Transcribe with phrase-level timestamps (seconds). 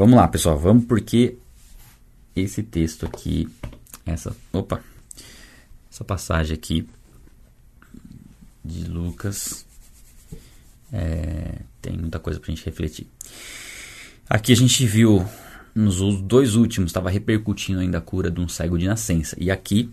[0.00, 1.36] vamos lá, pessoal, vamos porque
[2.34, 3.46] esse texto aqui,
[4.06, 4.82] essa, opa,
[5.92, 6.88] essa passagem aqui
[8.64, 9.66] de Lucas
[10.90, 13.06] é, tem muita coisa para a gente refletir.
[14.26, 15.22] Aqui a gente viu
[15.74, 19.90] nos dois últimos estava repercutindo ainda a cura de um cego de nascença e aqui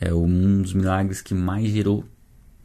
[0.00, 2.04] é um dos milagres que mais gerou,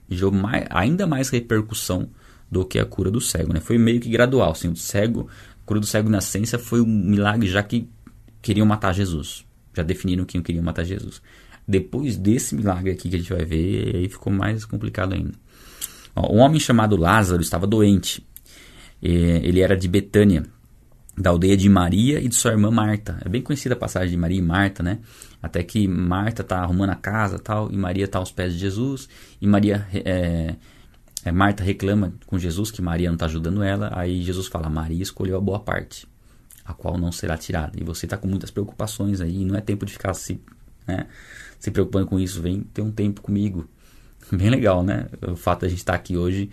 [0.10, 2.10] gerou mais, ainda mais repercussão
[2.50, 3.60] do que a cura do cego, né?
[3.60, 5.30] Foi meio que gradual, assim, o cego,
[5.66, 7.90] cura do cego nascença foi um milagre já que
[8.42, 11.22] queriam matar Jesus, já definiram que queriam matar Jesus.
[11.68, 15.34] Depois desse milagre aqui que a gente vai ver, aí ficou mais complicado ainda.
[16.16, 18.26] Um homem chamado Lázaro estava doente.
[19.02, 20.46] Ele era de Betânia,
[21.18, 23.20] da aldeia de Maria e de sua irmã Marta.
[23.26, 25.00] É bem conhecida a passagem de Maria e Marta, né?
[25.42, 29.10] Até que Marta está arrumando a casa tal, e Maria está aos pés de Jesus.
[29.42, 30.56] E Maria, é,
[31.26, 33.90] é, Marta reclama com Jesus que Maria não está ajudando ela.
[33.94, 36.08] Aí Jesus fala: Maria escolheu a boa parte,
[36.64, 37.72] a qual não será tirada.
[37.82, 40.40] E você está com muitas preocupações aí, não é tempo de ficar se,
[40.88, 41.08] né,
[41.60, 42.40] se preocupando com isso.
[42.44, 43.68] Vem ter um tempo comigo.
[44.32, 45.08] Bem legal, né?
[45.28, 46.52] O fato de a gente estar tá aqui hoje,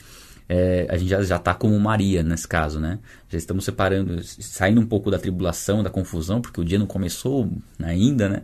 [0.49, 2.99] é, a gente já está como Maria nesse caso, né?
[3.29, 7.51] Já estamos separando, saindo um pouco da tribulação, da confusão, porque o dia não começou
[7.79, 8.43] ainda, né?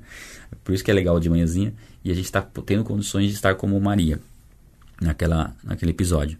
[0.62, 1.72] Por isso que é legal de manhãzinha.
[2.04, 4.20] E a gente está tendo condições de estar como Maria
[5.00, 6.38] naquela, naquele episódio.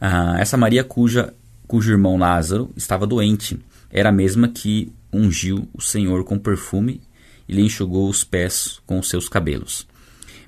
[0.00, 1.34] Ah, essa Maria cuja,
[1.66, 3.58] cujo irmão Lázaro estava doente
[3.90, 7.00] era a mesma que ungiu o Senhor com perfume
[7.48, 9.86] e lhe enxugou os pés com os seus cabelos.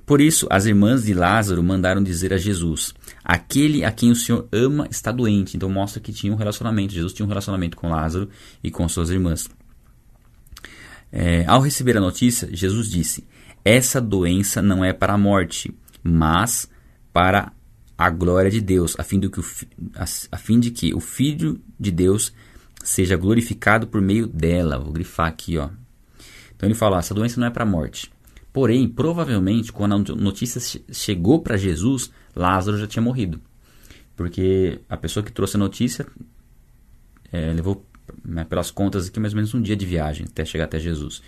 [0.05, 4.48] Por isso, as irmãs de Lázaro mandaram dizer a Jesus: Aquele a quem o Senhor
[4.53, 5.56] ama está doente.
[5.56, 6.95] Então mostra que tinha um relacionamento.
[6.95, 8.28] Jesus tinha um relacionamento com Lázaro
[8.62, 9.48] e com suas irmãs.
[11.11, 13.27] É, ao receber a notícia, Jesus disse:
[13.65, 16.69] Essa doença não é para a morte, mas
[17.17, 17.50] para
[17.97, 19.45] a glória de Deus, a fim que o,
[20.31, 22.31] a fim de que o Filho de Deus
[22.84, 24.78] seja glorificado por meio dela.
[24.78, 25.70] Vou grifar aqui, ó.
[26.55, 28.12] Então ele fala: essa doença não é para morte,
[28.53, 30.61] Porém, provavelmente, quando a notícia
[30.92, 33.41] chegou para Jesus, Lázaro já tinha morrido.
[34.15, 36.06] Porque a pessoa que trouxe a notícia
[37.32, 37.82] é, levou,
[38.22, 41.22] né, pelas contas aqui, mais ou menos um dia de viagem até chegar até Jesus.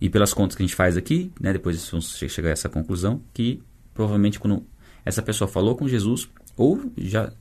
[0.00, 3.22] E pelas contas que a gente faz aqui, né, depois vamos chegar a essa conclusão,
[3.32, 3.62] que
[3.94, 4.64] provavelmente quando
[5.04, 7.32] essa pessoa falou com Jesus, ou já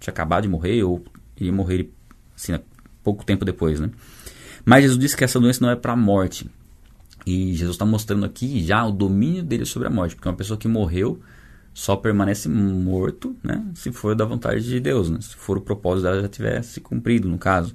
[0.00, 1.04] tinha acabado de morrer, ou
[1.36, 1.90] iria morrer
[2.36, 2.58] assim,
[3.02, 3.80] pouco tempo depois.
[3.80, 3.90] Né?
[4.64, 6.50] Mas Jesus disse que essa doença não é para a morte,
[7.26, 10.58] e Jesus está mostrando aqui já o domínio dele sobre a morte, porque uma pessoa
[10.58, 11.20] que morreu
[11.72, 16.04] só permanece morto, né, se for da vontade de Deus, né, se for o propósito
[16.04, 17.74] dela já tivesse cumprido, no caso.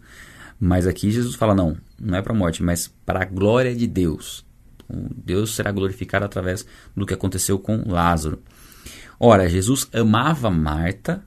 [0.60, 3.88] Mas aqui Jesus fala não, não é para a morte, mas para a glória de
[3.88, 4.46] Deus.
[4.76, 6.66] Então, Deus será glorificado através
[6.96, 8.42] do que aconteceu com Lázaro.
[9.19, 11.24] Ora, Jesus amava Marta,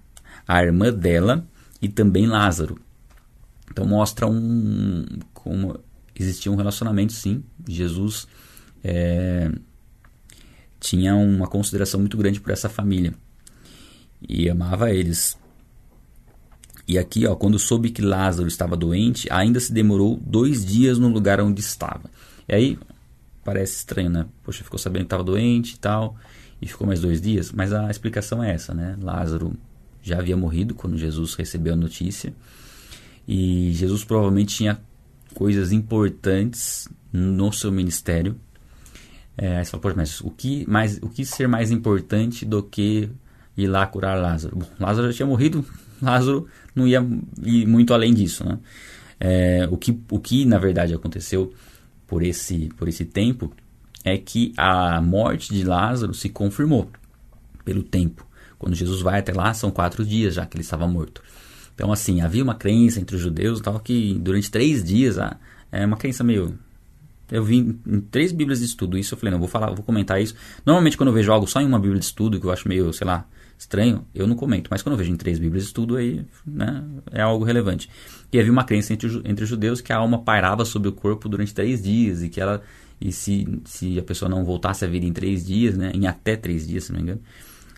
[0.48, 1.46] a irmã dela,
[1.80, 2.80] e também Lázaro.
[3.70, 5.78] Então mostra um como
[6.14, 7.42] existia um relacionamento, sim.
[7.66, 8.28] Jesus
[8.84, 9.50] é,
[10.78, 13.14] tinha uma consideração muito grande por essa família
[14.28, 15.36] e amava eles.
[16.86, 21.08] E aqui, ó, quando soube que Lázaro estava doente, ainda se demorou dois dias no
[21.08, 22.10] lugar onde estava.
[22.48, 22.78] E aí
[23.44, 24.26] parece estranho, né?
[24.42, 26.16] Poxa, ficou sabendo que estava doente e tal,
[26.62, 27.50] e ficou mais dois dias.
[27.50, 28.96] Mas a explicação é essa, né?
[29.02, 29.52] Lázaro
[30.00, 32.32] já havia morrido quando Jesus recebeu a notícia.
[33.26, 34.80] E Jesus provavelmente tinha
[35.34, 38.36] coisas importantes no seu ministério.
[39.36, 43.10] É, aí você fala, mas o que, mais, o que ser mais importante do que
[43.56, 44.56] ir lá curar Lázaro?
[44.56, 45.64] Bom, Lázaro já tinha morrido,
[46.00, 47.04] Lázaro não ia
[47.42, 48.44] ir muito além disso.
[48.44, 48.58] Né?
[49.18, 51.52] É, o, que, o que na verdade aconteceu
[52.06, 53.52] por esse, por esse tempo
[54.04, 56.90] é que a morte de Lázaro se confirmou
[57.64, 58.26] pelo tempo.
[58.58, 61.22] Quando Jesus vai até lá, são quatro dias já que ele estava morto.
[61.74, 65.36] Então, assim, havia uma crença entre os judeus tal, que durante três dias, ah,
[65.70, 66.58] é uma crença meio.
[67.30, 70.20] Eu vi em três Bíblias de estudo isso, eu falei, não, vou falar, vou comentar
[70.20, 70.34] isso.
[70.66, 72.92] Normalmente, quando eu vejo algo só em uma Bíblia de estudo, que eu acho meio,
[72.92, 73.26] sei lá,
[73.58, 74.68] estranho, eu não comento.
[74.70, 77.88] Mas quando eu vejo em três Bíblias de estudo, aí né, é algo relevante.
[78.32, 81.28] E havia uma crença entre, entre os judeus que a alma pairava sobre o corpo
[81.28, 82.62] durante três dias e que ela.
[83.04, 86.36] E se, se a pessoa não voltasse a vida em três dias, né, em até
[86.36, 87.20] três dias, se não me engano,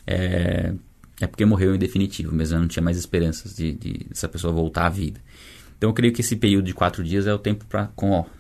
[0.07, 0.75] é,
[1.21, 4.53] é porque morreu em definitivo, mas eu não tinha mais esperanças de, de essa pessoa
[4.53, 5.19] voltar à vida.
[5.79, 7.91] Então eu creio que esse período de quatro dias é o tempo para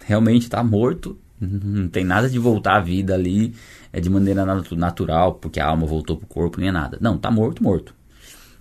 [0.04, 3.54] realmente estar tá morto, não tem nada de voltar à vida ali
[3.92, 6.98] é de maneira natural, porque a alma voltou para o corpo, nem é nada.
[7.00, 7.94] Não, está morto, morto.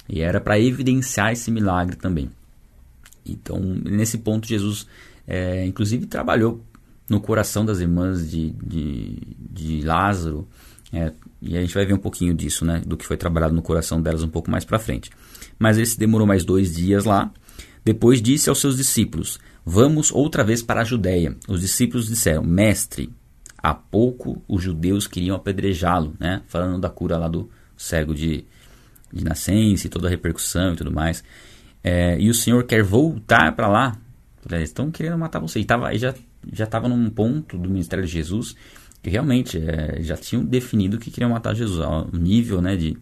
[0.07, 2.29] E era para evidenciar esse milagre também.
[3.25, 4.85] Então, nesse ponto, Jesus,
[5.27, 6.63] é, inclusive, trabalhou
[7.09, 10.47] no coração das irmãs de, de, de Lázaro,
[10.91, 11.11] é,
[11.41, 12.81] e a gente vai ver um pouquinho disso, né?
[12.85, 15.09] Do que foi trabalhado no coração delas um pouco mais para frente.
[15.57, 17.31] Mas esse demorou mais dois dias lá.
[17.83, 21.35] Depois disse aos seus discípulos: Vamos outra vez para a Judéia.
[21.47, 23.11] Os discípulos disseram: Mestre,
[23.57, 26.43] há pouco os judeus queriam apedrejá-lo, né?
[26.47, 28.45] Falando da cura lá do cego de,
[29.11, 31.23] de nascença e toda a repercussão e tudo mais.
[31.83, 33.97] É, e o Senhor quer voltar para lá.
[34.49, 35.59] Eles estão querendo matar você.
[35.59, 36.13] E tava, já
[36.51, 38.55] já estava num ponto do ministério de Jesus
[39.01, 41.79] que realmente é, já tinham definido que queriam matar Jesus.
[41.79, 42.97] O nível né, de,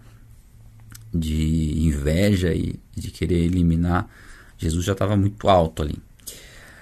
[1.14, 4.10] de inveja e de querer eliminar
[4.58, 5.98] Jesus já estava muito alto ali.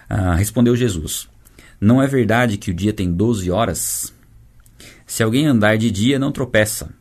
[0.09, 1.29] Ah, respondeu Jesus:
[1.79, 4.13] Não é verdade que o dia tem 12 horas?
[5.05, 6.93] Se alguém andar de dia, não tropeça,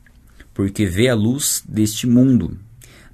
[0.55, 2.58] porque vê a luz deste mundo.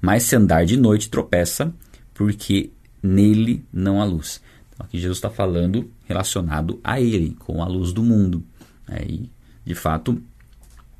[0.01, 1.73] Mas se andar de noite, tropeça,
[2.13, 2.71] porque
[3.01, 4.41] nele não há luz.
[4.75, 8.43] Então, aqui Jesus está falando relacionado a ele, com a luz do mundo.
[8.87, 9.31] É, e,
[9.65, 10.21] de fato,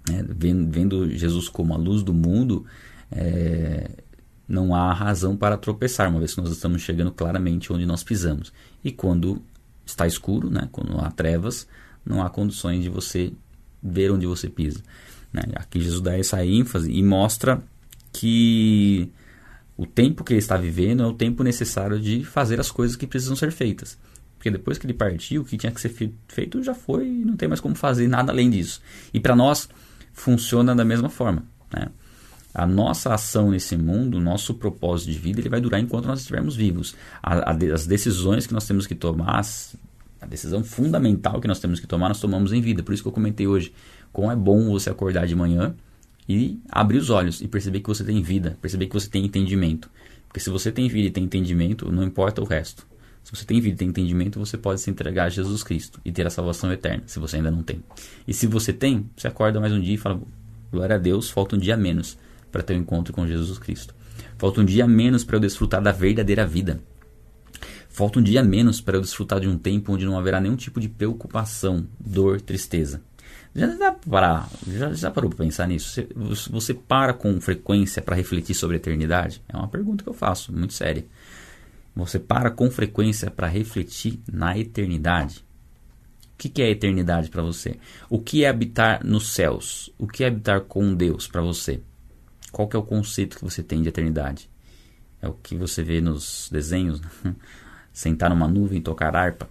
[0.10, 2.66] é, vendo, Jesus como a luz do mundo,
[3.12, 3.92] é,
[4.48, 8.54] não há razão para tropeçar, uma vez que nós estamos chegando claramente onde nós pisamos.
[8.84, 9.42] E quando
[9.86, 11.68] está escuro, né, quando há trevas,
[12.06, 13.34] não há condições de você
[13.82, 14.82] ver onde você pisa.
[15.32, 15.44] Né?
[15.56, 17.62] Aqui Jesus dá essa ênfase e mostra
[18.14, 19.12] que
[19.78, 23.08] o tempo que ele está vivendo é o tempo necessário de fazer as coisas que
[23.08, 23.98] precisam ser feitas.
[24.38, 25.94] Porque depois que ele partiu, o que tinha que ser
[26.28, 28.82] feito já foi e não tem mais como fazer nada além disso.
[29.14, 29.68] E para nós
[30.14, 31.44] funciona da mesma forma.
[31.74, 31.88] Né?
[32.56, 36.22] a nossa ação nesse mundo, o nosso propósito de vida, ele vai durar enquanto nós
[36.22, 36.96] estivermos vivos.
[37.22, 39.46] A, a, as decisões que nós temos que tomar,
[40.22, 42.82] a decisão fundamental que nós temos que tomar, nós tomamos em vida.
[42.82, 43.74] Por isso que eu comentei hoje,
[44.14, 45.76] como é bom você acordar de manhã
[46.28, 49.90] e abrir os olhos e perceber que você tem vida, perceber que você tem entendimento.
[50.28, 52.86] Porque se você tem vida e tem entendimento, não importa o resto.
[53.24, 56.12] Se você tem vida e tem entendimento, você pode se entregar a Jesus Cristo e
[56.12, 57.84] ter a salvação eterna, se você ainda não tem.
[58.28, 60.22] E se você tem, você acorda mais um dia e fala:
[60.72, 62.18] Glória a Deus, falta um dia menos
[62.52, 63.96] para ter um encontro com Jesus Cristo.
[64.38, 66.80] Falta um dia menos para eu desfrutar da verdadeira vida.
[67.90, 70.80] Falta um dia menos para eu desfrutar de um tempo onde não haverá nenhum tipo
[70.80, 73.02] de preocupação, dor, tristeza.
[73.56, 76.06] Já, dá para, já, já parou para pensar nisso?
[76.14, 79.42] Você, você para com frequência para refletir sobre a eternidade?
[79.48, 81.06] É uma pergunta que eu faço, muito séria.
[81.96, 85.46] Você para com frequência para refletir na eternidade?
[86.34, 87.80] O que é a eternidade para você?
[88.10, 89.90] O que é habitar nos céus?
[89.98, 91.80] O que é habitar com Deus para você?
[92.52, 94.50] Qual que é o conceito que você tem de eternidade?
[95.22, 97.00] É o que você vê nos desenhos?
[97.00, 97.08] Né?
[97.94, 99.48] Sentar numa nuvem tocar harpa?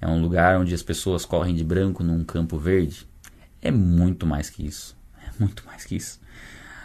[0.00, 3.06] É um lugar onde as pessoas correm de branco num campo verde?
[3.60, 4.96] É muito mais que isso.
[5.20, 6.20] É muito mais que isso.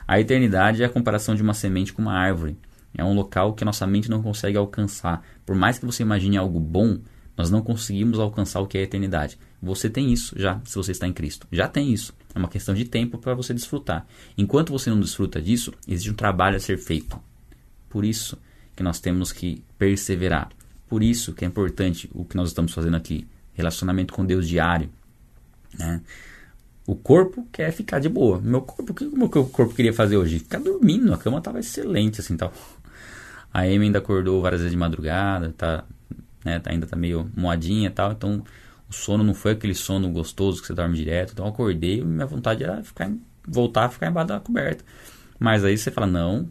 [0.07, 2.57] A eternidade é a comparação de uma semente com uma árvore.
[2.95, 5.23] É um local que nossa mente não consegue alcançar.
[5.45, 6.99] Por mais que você imagine algo bom,
[7.35, 9.39] nós não conseguimos alcançar o que é a eternidade.
[9.61, 11.47] Você tem isso já, se você está em Cristo.
[11.51, 12.13] Já tem isso.
[12.35, 14.05] É uma questão de tempo para você desfrutar.
[14.37, 17.19] Enquanto você não desfruta disso, existe um trabalho a ser feito.
[17.89, 18.37] Por isso
[18.75, 20.49] que nós temos que perseverar.
[20.93, 23.25] Por isso que é importante o que nós estamos fazendo aqui.
[23.53, 24.91] Relacionamento com Deus diário.
[25.75, 26.03] Né?
[26.85, 28.39] O corpo quer ficar de boa.
[28.39, 30.37] Meu corpo, o que o meu corpo queria fazer hoje?
[30.37, 31.11] Ficar dormindo.
[31.11, 32.53] A cama estava excelente, assim, tal.
[33.51, 35.83] A Amy ainda acordou várias vezes de madrugada, tá
[36.45, 36.59] né?
[36.59, 38.43] Tá, ainda tá meio moadinha tal, então
[38.87, 41.33] o sono não foi aquele sono gostoso que você dorme direto.
[41.33, 43.11] Então eu acordei minha vontade era ficar,
[43.47, 44.85] voltar a ficar embaixo da coberta.
[45.39, 46.47] Mas aí você fala, não,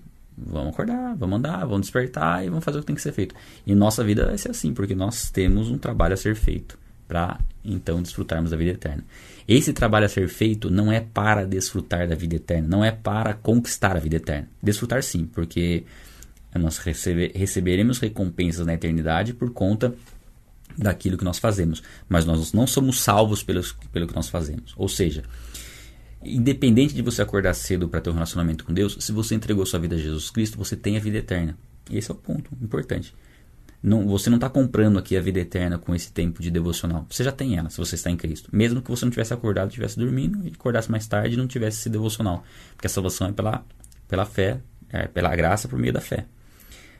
[0.46, 3.34] vamos acordar, vamos andar, vamos despertar e vamos fazer o que tem que ser feito.
[3.66, 7.38] E nossa vida vai ser assim, porque nós temos um trabalho a ser feito para
[7.64, 9.04] então desfrutarmos da vida eterna.
[9.46, 13.34] Esse trabalho a ser feito não é para desfrutar da vida eterna, não é para
[13.34, 14.48] conquistar a vida eterna.
[14.62, 15.84] Desfrutar sim, porque
[16.54, 19.94] nós recebe, receberemos recompensas na eternidade por conta
[20.76, 21.82] daquilo que nós fazemos.
[22.08, 24.72] Mas nós não somos salvos pelos, pelo que nós fazemos.
[24.76, 25.22] Ou seja,
[26.24, 29.80] independente de você acordar cedo para ter um relacionamento com Deus, se você entregou sua
[29.80, 31.56] vida a Jesus Cristo, você tem a vida eterna.
[31.90, 33.14] E esse é o ponto importante.
[33.82, 37.04] Não, você não está comprando aqui a vida eterna com esse tempo de devocional.
[37.10, 38.48] Você já tem ela, se você está em Cristo.
[38.52, 41.80] Mesmo que você não tivesse acordado, estivesse dormindo, e acordasse mais tarde e não tivesse
[41.80, 42.44] esse devocional.
[42.76, 43.64] Porque a salvação é pela,
[44.06, 46.26] pela fé, é pela graça por meio da fé.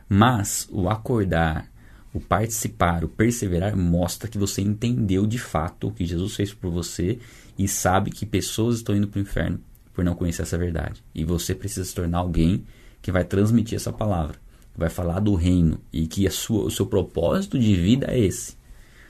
[0.09, 1.71] Mas o acordar,
[2.13, 6.73] o participar, o perseverar mostra que você entendeu de fato o que Jesus fez por
[6.73, 7.21] você
[7.59, 9.61] e sabe que pessoas estão indo para o inferno
[9.93, 11.03] por não conhecer essa verdade.
[11.15, 12.65] E você precisa se tornar alguém
[13.01, 14.37] que vai transmitir essa palavra,
[14.73, 18.57] que vai falar do reino e que sua, o seu propósito de vida é esse.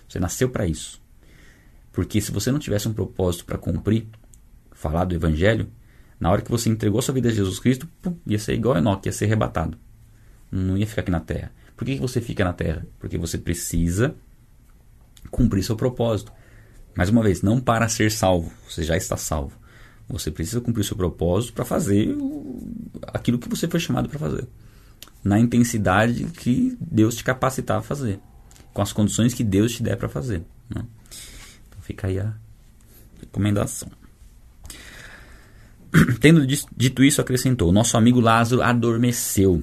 [0.08, 1.00] Você nasceu para isso.
[1.92, 4.06] Porque se você não tivesse um propósito para cumprir,
[4.72, 5.68] falar do evangelho,
[6.18, 8.78] na hora que você entregou sua vida a Jesus Cristo, pum, ia ser igual a
[8.78, 9.78] Enoque, ia ser arrebatado
[10.52, 11.50] não ia ficar aqui na Terra.
[11.74, 12.86] Por que você fica na Terra?
[12.98, 14.14] Porque você precisa
[15.30, 16.30] cumprir seu propósito.
[16.94, 19.52] Mais uma vez, não para ser salvo, você já está salvo.
[20.08, 22.14] Você precisa cumprir seu propósito para fazer
[23.08, 24.46] aquilo que você foi chamado para fazer.
[25.24, 28.20] Na intensidade que Deus te capacitar a fazer.
[28.74, 30.42] com as condições que Deus te der para fazer.
[30.74, 30.84] Né?
[31.68, 32.32] Então fica aí a
[33.20, 33.88] recomendação.
[36.20, 39.62] Tendo dito isso, acrescentou: Nosso amigo Lázaro adormeceu,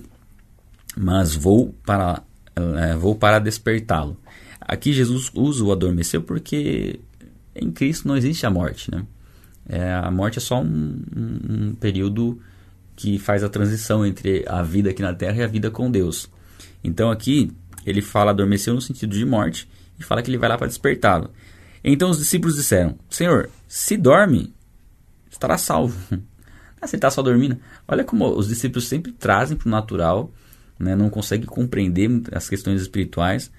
[0.96, 2.22] mas vou para,
[2.56, 4.16] é, vou para despertá-lo.
[4.62, 7.00] Aqui Jesus usa o adormeceu porque
[7.56, 8.92] em Cristo não existe a morte.
[8.92, 9.06] Né?
[9.68, 12.42] É, a morte é só um, um, período
[12.96, 16.30] que faz a transição entre a vida aqui na terra e a vida com Deus.
[16.84, 17.52] Então aqui
[17.86, 21.32] ele fala adormeceu no sentido de morte e fala que ele vai lá para despertá-lo.
[21.84, 24.54] Então os discípulos disseram: Senhor, se dorme,
[25.30, 25.98] estará salvo.
[26.82, 27.60] Ah, ele está só dormindo.
[27.86, 30.32] Olha como os discípulos sempre trazem para o natural,
[30.80, 30.96] né?
[30.96, 33.52] não conseguem compreender as questões espirituais.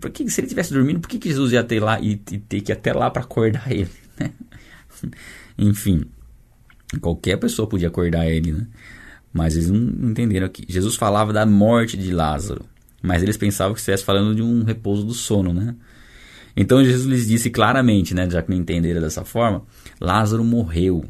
[0.00, 2.38] Por que, se ele tivesse dormindo, por que, que Jesus ia ter lá e, e
[2.38, 3.90] ter que ir até lá para acordar ele?
[4.18, 4.32] Né?
[5.56, 6.04] Enfim,
[7.00, 8.66] qualquer pessoa podia acordar ele, né?
[9.32, 10.64] Mas eles não entenderam aqui.
[10.68, 12.64] Jesus falava da morte de Lázaro,
[13.02, 15.74] mas eles pensavam que estivesse falando de um repouso do sono, né?
[16.56, 19.62] Então Jesus lhes disse claramente, né, já que não entenderam dessa forma,
[20.00, 21.04] Lázaro morreu.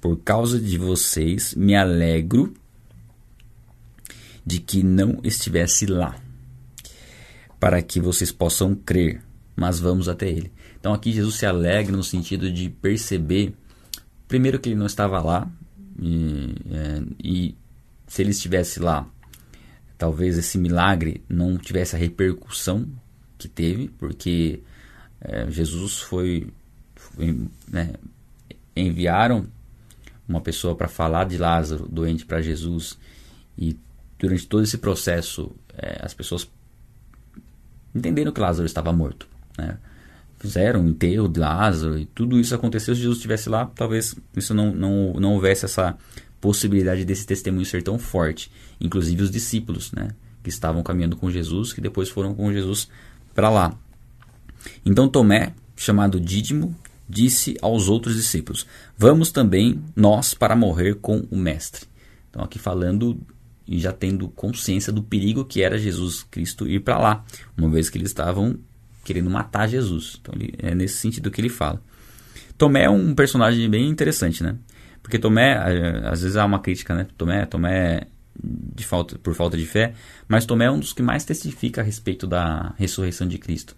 [0.00, 2.54] Por causa de vocês, me alegro
[4.44, 6.16] de que não estivesse lá,
[7.64, 9.22] para que vocês possam crer,
[9.56, 10.52] mas vamos até ele.
[10.78, 13.54] Então aqui Jesus se alegra no sentido de perceber,
[14.28, 15.50] primeiro que ele não estava lá,
[15.98, 17.56] e, é, e
[18.06, 19.08] se ele estivesse lá,
[19.96, 22.86] talvez esse milagre não tivesse a repercussão
[23.38, 24.60] que teve, porque
[25.22, 26.46] é, Jesus foi,
[26.94, 27.94] foi né,
[28.76, 29.46] enviaram
[30.28, 32.98] uma pessoa para falar de Lázaro doente para Jesus
[33.56, 33.74] e
[34.18, 36.46] durante todo esse processo é, as pessoas
[37.94, 39.78] entenderam que Lázaro estava morto, né?
[40.38, 44.52] fizeram o enterro de Lázaro e tudo isso aconteceu se Jesus estivesse lá, talvez isso
[44.52, 45.96] não, não, não houvesse essa
[46.40, 48.50] possibilidade desse testemunho ser tão forte.
[48.78, 50.08] Inclusive os discípulos, né,
[50.42, 52.88] que estavam caminhando com Jesus, que depois foram com Jesus
[53.34, 53.74] para lá.
[54.84, 56.76] Então Tomé, chamado Dídimo,
[57.08, 61.86] disse aos outros discípulos: Vamos também nós para morrer com o Mestre.
[62.30, 63.16] Então, aqui falando
[63.66, 67.24] e já tendo consciência do perigo que era Jesus Cristo ir para lá,
[67.56, 68.58] uma vez que eles estavam
[69.04, 70.18] querendo matar Jesus.
[70.20, 71.80] Então ele, é nesse sentido que ele fala.
[72.56, 74.56] Tomé é um personagem bem interessante, né?
[75.02, 75.56] Porque Tomé,
[76.04, 77.06] às vezes há uma crítica, né?
[77.16, 78.06] Tomé, Tomé
[78.42, 79.94] de falta, por falta de fé,
[80.26, 83.76] mas Tomé é um dos que mais testifica a respeito da ressurreição de Cristo.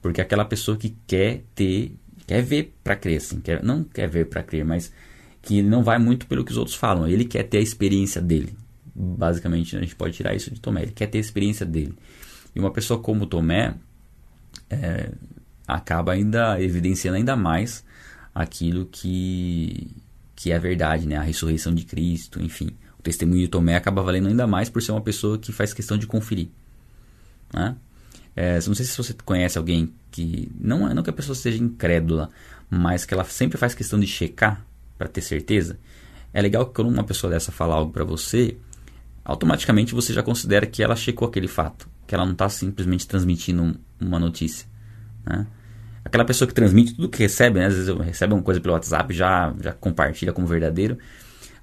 [0.00, 4.08] Porque é aquela pessoa que quer ter, quer ver para crer, assim, quer, não quer
[4.08, 4.92] ver para crer, mas
[5.42, 7.08] que não vai muito pelo que os outros falam.
[7.08, 8.54] Ele quer ter a experiência dele.
[8.98, 10.82] Basicamente, a gente pode tirar isso de Tomé.
[10.82, 11.94] Ele quer ter a experiência dele.
[12.54, 13.74] E uma pessoa como Tomé,
[14.70, 15.10] é,
[15.68, 17.84] acaba ainda evidenciando ainda mais
[18.34, 19.90] aquilo que,
[20.34, 21.16] que é verdade, né?
[21.16, 22.70] a ressurreição de Cristo, enfim.
[22.98, 25.98] O testemunho de Tomé acaba valendo ainda mais por ser uma pessoa que faz questão
[25.98, 26.48] de conferir.
[27.52, 27.76] Né?
[28.34, 32.30] É, não sei se você conhece alguém que, não, não que a pessoa seja incrédula,
[32.70, 34.64] mas que ela sempre faz questão de checar
[34.96, 35.78] para ter certeza.
[36.32, 38.56] É legal que quando uma pessoa dessa fala algo para você,
[39.26, 43.76] automaticamente você já considera que ela checou aquele fato, que ela não está simplesmente transmitindo
[44.00, 44.66] uma notícia.
[45.26, 45.46] Né?
[46.04, 47.66] Aquela pessoa que transmite tudo que recebe, né?
[47.66, 50.96] às vezes recebe uma coisa pelo WhatsApp já já compartilha como verdadeiro.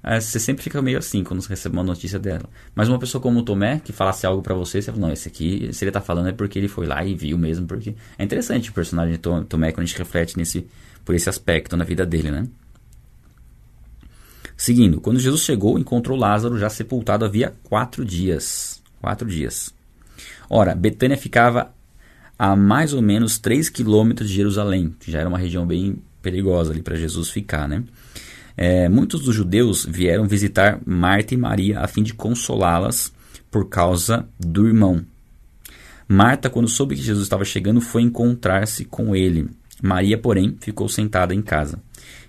[0.02, 2.44] É, você sempre fica meio assim quando você recebe uma notícia dela.
[2.74, 5.26] Mas uma pessoa como o Tomé, que falasse algo para você, você fala, não, esse
[5.26, 8.22] aqui, se ele tá falando é porque ele foi lá e viu mesmo, porque é
[8.22, 10.66] interessante o personagem de Tomé quando a gente reflete nesse,
[11.02, 12.46] por esse aspecto na vida dele, né?
[14.56, 18.82] Seguindo, quando Jesus chegou, encontrou Lázaro já sepultado havia quatro dias.
[19.00, 19.74] Quatro dias.
[20.48, 21.72] Ora, Betânia ficava
[22.38, 26.82] a mais ou menos 3 quilômetros de Jerusalém, já era uma região bem perigosa ali
[26.82, 27.84] para Jesus ficar, né?
[28.56, 33.12] É, muitos dos judeus vieram visitar Marta e Maria a fim de consolá-las
[33.50, 35.04] por causa do irmão.
[36.06, 39.48] Marta, quando soube que Jesus estava chegando, foi encontrar-se com ele.
[39.82, 41.80] Maria, porém, ficou sentada em casa.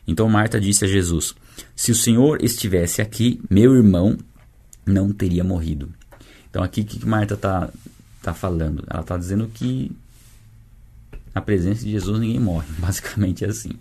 [0.07, 1.35] Então Marta disse a Jesus:
[1.75, 4.17] Se o Senhor estivesse aqui, meu irmão
[4.85, 5.91] não teria morrido.
[6.49, 7.69] Então aqui o que Marta está
[8.21, 8.83] tá falando?
[8.89, 9.91] Ela está dizendo que
[11.33, 13.71] na presença de Jesus ninguém morre, basicamente é assim.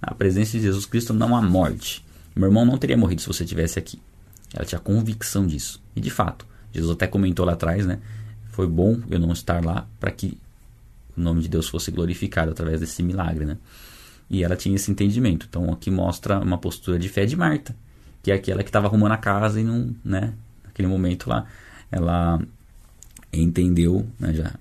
[0.00, 2.04] Na presença de Jesus Cristo não há morte.
[2.34, 4.00] Meu irmão não teria morrido se você estivesse aqui.
[4.54, 5.80] Ela tinha convicção disso.
[5.94, 8.00] E de fato, Jesus até comentou lá atrás, né?
[8.50, 10.38] Foi bom eu não estar lá para que
[11.16, 13.58] o nome de Deus fosse glorificado através desse milagre, né?
[14.30, 15.46] E ela tinha esse entendimento.
[15.48, 17.74] Então aqui mostra uma postura de fé de Marta,
[18.22, 20.32] que é aquela que estava arrumando a casa e não, né?
[20.64, 21.46] Naquele momento lá,
[21.90, 22.40] ela
[23.32, 24.54] entendeu, né, já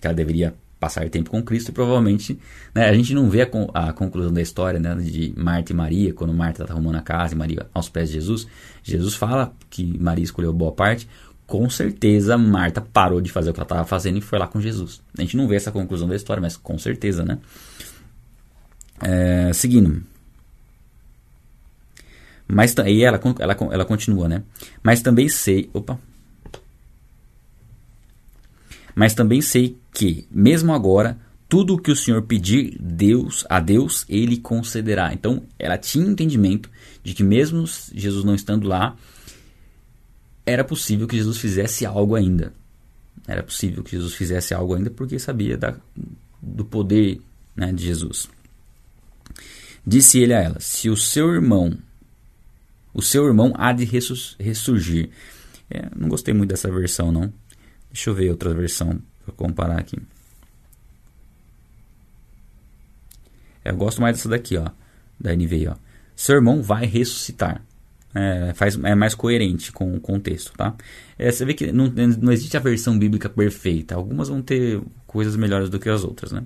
[0.00, 2.38] que ela deveria passar tempo com Cristo e provavelmente
[2.74, 6.14] né, a gente não vê a, a, conclusão da história né, de Marta e Maria
[6.14, 8.48] quando Marta está arrumando a casa e Maria aos pés de Jesus
[8.82, 11.06] Jesus fala que Maria escolheu boa parte
[11.50, 14.60] com certeza Marta parou de fazer o que ela estava fazendo e foi lá com
[14.60, 15.02] Jesus.
[15.18, 17.38] A gente não vê essa conclusão da história, mas com certeza, né?
[19.00, 20.02] É, seguindo.
[22.46, 24.42] Mas aí ela, ela, ela continua, né?
[24.82, 25.70] Mas também sei.
[25.72, 25.98] Opa.
[28.94, 31.16] Mas também sei que, mesmo agora,
[31.48, 35.12] tudo o que o Senhor pedir Deus a Deus, Ele concederá.
[35.12, 36.68] Então, ela tinha entendimento
[37.02, 37.64] de que mesmo
[37.94, 38.96] Jesus não estando lá,
[40.44, 42.52] era possível que Jesus fizesse algo ainda.
[43.26, 45.76] Era possível que Jesus fizesse algo ainda porque sabia da,
[46.42, 47.20] do poder
[47.54, 48.28] né, de Jesus.
[49.90, 51.76] Disse ele a ela: Se o seu irmão,
[52.94, 55.10] o seu irmão há de ressurgir.
[55.68, 57.32] É, não gostei muito dessa versão, não.
[57.92, 59.98] Deixa eu ver outra versão para comparar aqui.
[63.64, 64.70] Eu gosto mais dessa daqui, ó,
[65.18, 65.74] da NVI, ó.
[66.14, 67.60] Seu irmão vai ressuscitar.
[68.14, 70.76] É, faz, é mais coerente com o contexto, tá?
[71.18, 73.96] É, você vê que não, não existe a versão bíblica perfeita.
[73.96, 76.44] Algumas vão ter coisas melhores do que as outras, né?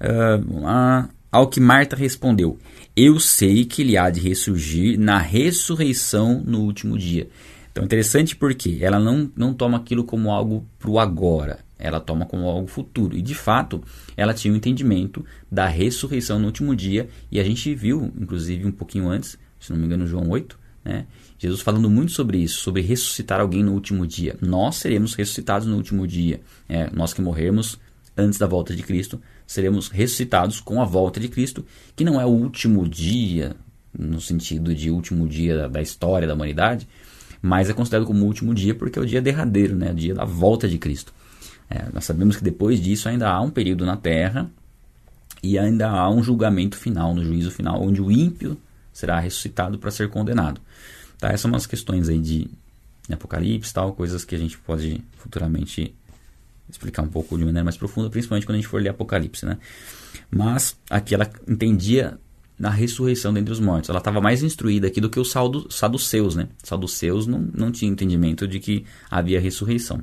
[0.00, 2.58] Uh, ao que Marta respondeu:
[2.94, 7.28] Eu sei que ele há de ressurgir na ressurreição no último dia.
[7.72, 12.24] Então, interessante porque ela não, não toma aquilo como algo para o agora, ela toma
[12.24, 13.16] como algo futuro.
[13.16, 13.82] E de fato,
[14.16, 18.70] ela tinha um entendimento da ressurreição no último dia, e a gente viu, inclusive, um
[18.70, 21.06] pouquinho antes, se não me engano, João 8, né?
[21.36, 24.36] Jesus falando muito sobre isso, sobre ressuscitar alguém no último dia.
[24.40, 26.40] Nós seremos ressuscitados no último dia.
[26.68, 27.78] É, nós que morremos
[28.16, 32.24] antes da volta de Cristo, seremos ressuscitados com a volta de Cristo, que não é
[32.24, 33.54] o último dia,
[33.96, 36.88] no sentido de último dia da história da humanidade,
[37.40, 39.90] mas é considerado como o último dia porque é o dia derradeiro, né?
[39.90, 41.12] o dia da volta de Cristo.
[41.68, 44.50] É, nós sabemos que depois disso ainda há um período na terra
[45.42, 48.56] e ainda há um julgamento final, no juízo final, onde o ímpio
[48.92, 50.60] será ressuscitado para ser condenado.
[51.18, 51.28] Tá?
[51.28, 52.48] Essas são umas questões aí de
[53.12, 55.94] Apocalipse, tal, coisas que a gente pode futuramente
[56.68, 59.58] explicar um pouco de maneira mais profunda, principalmente quando a gente for ler Apocalipse, né?
[60.30, 62.18] Mas aqui ela entendia
[62.58, 63.90] na ressurreição dentre os mortos.
[63.90, 65.32] Ela estava mais instruída aqui do que os
[65.70, 66.48] saduceus, né?
[66.62, 70.00] Saduceus não, não tinham entendimento de que havia ressurreição.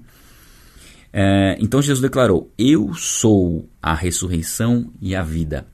[1.14, 5.66] É, então Jesus declarou: Eu sou a ressurreição e a vida.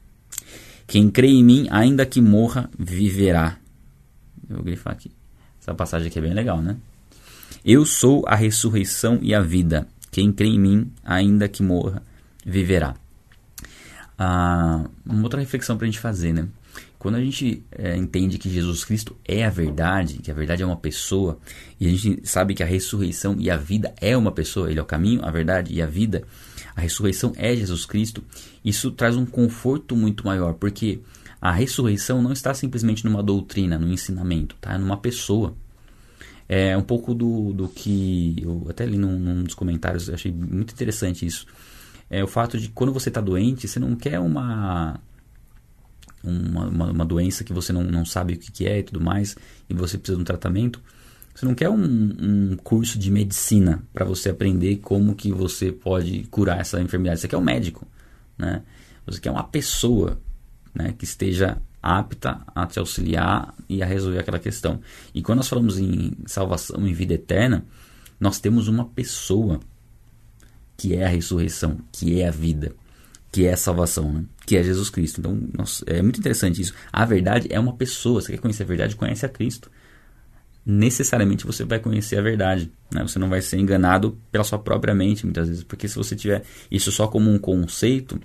[0.86, 3.58] Quem crê em mim, ainda que morra, viverá.
[4.50, 5.12] Eu vou grifar aqui.
[5.60, 6.78] Essa passagem aqui é bem legal, né?
[7.66, 9.88] Eu sou a ressurreição e a vida.
[10.18, 12.02] Quem crê em mim, ainda que morra,
[12.44, 12.96] viverá.
[14.18, 16.48] Ah, uma outra reflexão para a gente fazer, né?
[16.98, 20.66] Quando a gente é, entende que Jesus Cristo é a verdade, que a verdade é
[20.66, 21.38] uma pessoa,
[21.80, 24.82] e a gente sabe que a ressurreição e a vida é uma pessoa, ele é
[24.82, 26.24] o caminho, a verdade e a vida,
[26.76, 28.24] a ressurreição é Jesus Cristo,
[28.66, 31.00] isso traz um conforto muito maior, porque
[31.40, 34.74] a ressurreição não está simplesmente numa doutrina, num ensinamento, tá?
[34.74, 35.56] É numa pessoa.
[36.50, 40.74] É um pouco do, do que eu até li num, num dos comentários, achei muito
[40.74, 41.46] interessante isso.
[42.10, 45.00] É o fato de quando você está doente, você não quer uma
[46.24, 49.00] uma, uma, uma, doença que você não, não sabe o que, que é e tudo
[49.00, 49.36] mais,
[49.70, 50.82] e você precisa de um tratamento,
[51.38, 56.24] você não quer um, um curso de medicina para você aprender como que você pode
[56.32, 57.20] curar essa enfermidade.
[57.20, 57.88] Você quer um médico,
[58.36, 58.64] né?
[59.06, 60.20] Você quer uma pessoa
[60.74, 64.80] né, que esteja apta a te auxiliar e a resolver aquela questão.
[65.14, 67.66] E quando nós falamos em salvação, em vida eterna,
[68.20, 69.60] nós temos uma pessoa
[70.76, 72.76] que é a ressurreição, que é a vida
[73.32, 74.24] que é a salvação, né?
[74.46, 75.20] que é Jesus Cristo.
[75.20, 76.74] Então, nossa, é muito interessante isso.
[76.92, 78.22] A verdade é uma pessoa.
[78.22, 78.96] Você quer conhecer a verdade?
[78.96, 79.70] Conhece a Cristo.
[80.66, 82.72] Necessariamente você vai conhecer a verdade.
[82.92, 83.02] Né?
[83.04, 85.64] Você não vai ser enganado pela sua própria mente, muitas vezes.
[85.64, 88.20] Porque se você tiver isso só como um conceito,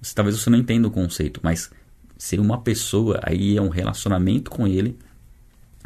[0.00, 1.40] você, talvez você não entenda o conceito.
[1.42, 1.70] Mas
[2.22, 4.96] ser uma pessoa, aí é um relacionamento com Ele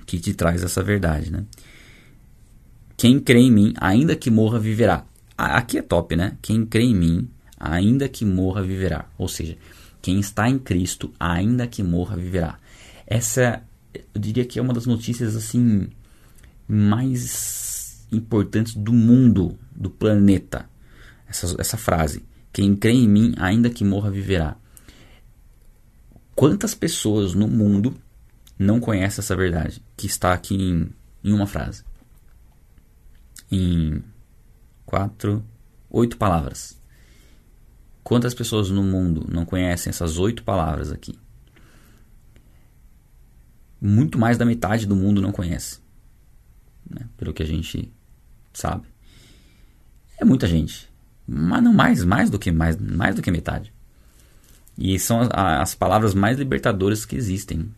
[0.04, 1.32] que te traz essa verdade.
[1.32, 1.46] Né?
[2.94, 5.06] Quem crê em mim, ainda que morra, viverá.
[5.36, 6.36] Aqui é top, né?
[6.42, 9.08] Quem crê em mim, ainda que morra, viverá.
[9.16, 9.56] Ou seja,
[10.02, 12.58] quem está em Cristo, ainda que morra, viverá.
[13.06, 13.62] Essa,
[13.94, 15.88] eu diria que é uma das notícias assim
[16.68, 20.68] mais importantes do mundo, do planeta.
[21.26, 22.22] Essa, essa frase:
[22.52, 24.58] Quem crê em mim, ainda que morra, viverá.
[26.36, 27.96] Quantas pessoas no mundo
[28.58, 29.82] não conhecem essa verdade?
[29.96, 30.90] Que está aqui em,
[31.24, 31.82] em uma frase.
[33.50, 34.04] Em
[34.84, 35.42] quatro,
[35.88, 36.78] oito palavras.
[38.04, 41.18] Quantas pessoas no mundo não conhecem essas oito palavras aqui?
[43.80, 45.80] Muito mais da metade do mundo não conhece.
[46.88, 47.08] Né?
[47.16, 47.90] Pelo que a gente
[48.52, 48.86] sabe.
[50.18, 50.86] É muita gente.
[51.26, 53.72] Mas não mais, mais do que mais, mais do que metade.
[54.78, 57.70] E são as, as palavras mais libertadoras que existem.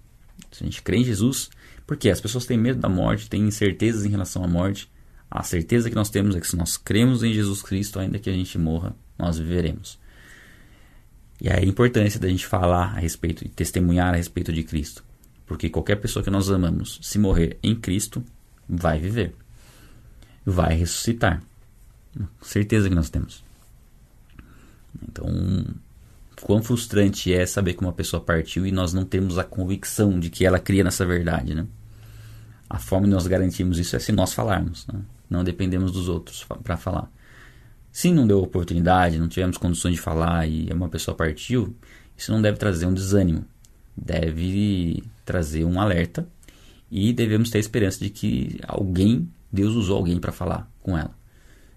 [0.50, 1.50] Se a gente crê em Jesus,
[1.86, 4.90] porque as pessoas têm medo da morte, têm incertezas em relação à morte.
[5.30, 8.30] A certeza que nós temos é que se nós cremos em Jesus Cristo, ainda que
[8.30, 9.98] a gente morra, nós viveremos.
[11.40, 15.04] E aí a importância da gente falar a respeito e testemunhar a respeito de Cristo.
[15.46, 18.22] Porque qualquer pessoa que nós amamos, se morrer em Cristo,
[18.68, 19.34] vai viver.
[20.44, 21.42] Vai ressuscitar.
[22.42, 23.44] Certeza que nós temos.
[25.02, 25.26] Então,
[26.42, 30.30] quão frustrante é saber que uma pessoa partiu e nós não temos a convicção de
[30.30, 31.66] que ela cria nessa verdade, né?
[32.68, 35.00] A forma de nós garantirmos isso é se nós falarmos, né?
[35.28, 37.10] não dependemos dos outros para falar.
[37.90, 41.74] Se não deu oportunidade, não tivemos condições de falar e uma pessoa partiu,
[42.16, 43.44] isso não deve trazer um desânimo,
[43.96, 46.28] deve trazer um alerta
[46.90, 51.17] e devemos ter a esperança de que alguém, Deus usou alguém para falar com ela.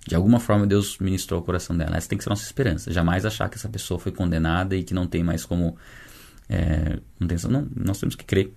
[0.07, 1.95] De alguma forma Deus ministrou o coração dela.
[1.95, 2.91] Essa tem que ser nossa esperança.
[2.91, 5.77] Jamais achar que essa pessoa foi condenada e que não tem mais como.
[6.49, 8.51] É, não, tem, não, nós temos que crer.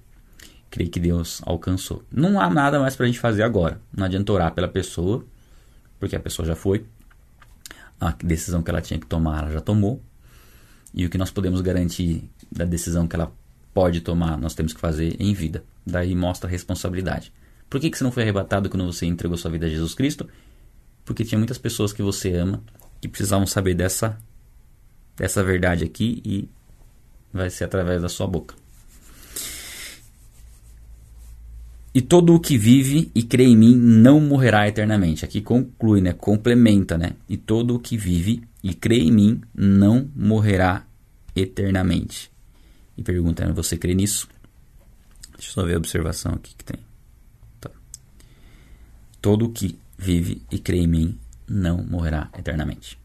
[0.71, 2.03] Crer que Deus alcançou.
[2.11, 3.81] Não há nada mais para a gente fazer agora.
[3.95, 5.25] Não adianta orar pela pessoa,
[6.01, 6.85] porque a pessoa já foi.
[8.01, 10.03] A decisão que ela tinha que tomar, ela já tomou.
[10.93, 13.33] E o que nós podemos garantir da decisão que ela
[13.73, 15.63] pode tomar, nós temos que fazer em vida.
[15.87, 17.33] Daí mostra a responsabilidade.
[17.69, 20.29] Por que, que você não foi arrebatado quando você entregou sua vida a Jesus Cristo?
[21.05, 22.63] Porque tinha muitas pessoas que você ama
[23.01, 24.19] que precisavam saber dessa
[25.17, 26.49] dessa verdade aqui e
[27.33, 28.55] vai ser através da sua boca.
[31.95, 35.25] E todo o que vive e crê em mim não morrerá eternamente.
[35.25, 36.13] Aqui conclui, né?
[36.13, 37.13] Complementa, né?
[37.29, 40.85] E todo o que vive e crê em mim não morrerá
[41.37, 42.33] eternamente.
[42.97, 44.29] E pergunta, você crê nisso?
[45.37, 46.79] Deixa eu só ver a observação aqui que tem.
[47.61, 47.71] Tá.
[49.21, 52.99] Todo o que vive e crê em mim, não morrerá eternamente.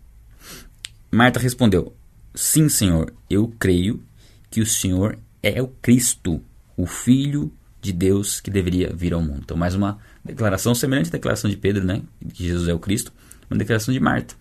[1.11, 1.95] Marta respondeu:
[2.33, 4.03] Sim, Senhor, eu creio
[4.49, 6.41] que o Senhor é o Cristo,
[6.75, 9.41] o Filho de Deus que deveria vir ao mundo.
[9.43, 12.01] Então, mais uma declaração semelhante à declaração de Pedro, né?
[12.33, 13.11] Que Jesus é o Cristo,
[13.49, 14.35] uma declaração de Marta.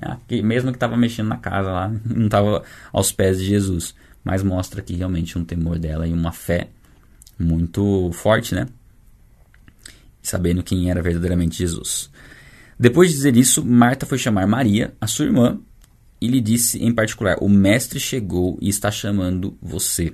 [0.00, 0.18] Né?
[0.28, 3.94] Que mesmo que estava mexendo na casa lá, não estava aos pés de Jesus.
[4.22, 6.68] Mas mostra aqui realmente um temor dela e uma fé
[7.38, 8.66] muito forte, né?
[10.24, 12.10] Sabendo quem era verdadeiramente Jesus.
[12.78, 15.60] Depois de dizer isso, Marta foi chamar Maria, a sua irmã,
[16.20, 20.12] e lhe disse em particular: O mestre chegou e está chamando você.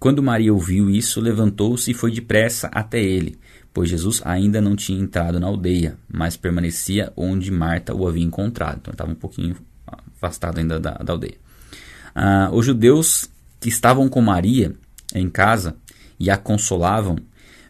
[0.00, 3.38] Quando Maria ouviu isso, levantou-se e foi depressa até ele,
[3.72, 8.78] pois Jesus ainda não tinha entrado na aldeia, mas permanecia onde Marta o havia encontrado.
[8.80, 9.56] Então estava um pouquinho
[10.16, 11.36] afastado ainda da, da aldeia.
[12.14, 13.28] Ah, os judeus
[13.60, 14.72] que estavam com Maria
[15.14, 15.76] em casa
[16.18, 17.16] e a consolavam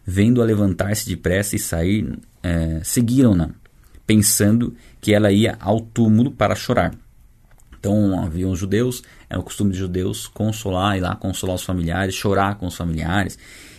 [0.09, 3.51] vendo-a levantar-se depressa e sair, é, seguiram-na,
[4.07, 6.95] pensando que ela ia ao túmulo para chorar.
[7.79, 12.15] Então havia os judeus, era o costume de judeus consolar, ir lá consolar os familiares,
[12.15, 13.37] chorar com os familiares.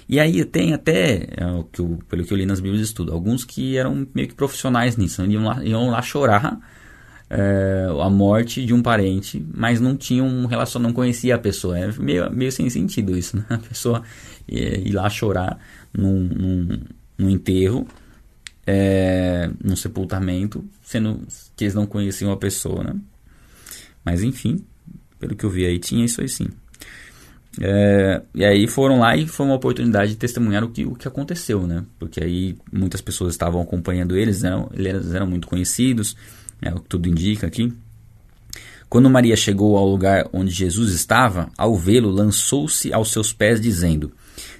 [0.08, 1.64] E aí tem até, é,
[2.08, 5.24] pelo que eu li nas Bíblias de estudo, alguns que eram meio que profissionais nisso,
[5.26, 6.60] iam lá, iam lá chorar
[7.28, 11.78] é, a morte de um parente, mas não tinham um relação, não conhecia a pessoa.
[11.78, 13.44] É meio, meio sem sentido isso, né?
[13.50, 14.02] A pessoa
[14.48, 15.58] ir lá chorar
[15.92, 16.80] num, num,
[17.18, 17.86] num enterro,
[18.66, 21.26] é, num sepultamento, sendo
[21.56, 22.94] que eles não conheciam a pessoa, né?
[24.04, 24.64] Mas enfim,
[25.18, 26.48] pelo que eu vi aí, tinha isso aí sim.
[27.60, 31.08] É, e aí foram lá e foi uma oportunidade de testemunhar o que, o que
[31.08, 31.84] aconteceu, né?
[31.98, 36.16] Porque aí muitas pessoas estavam acompanhando eles, eram, eles eram muito conhecidos,
[36.62, 37.72] é o que tudo indica aqui.
[38.88, 44.12] Quando Maria chegou ao lugar onde Jesus estava, ao vê-lo, lançou-se aos seus pés, dizendo: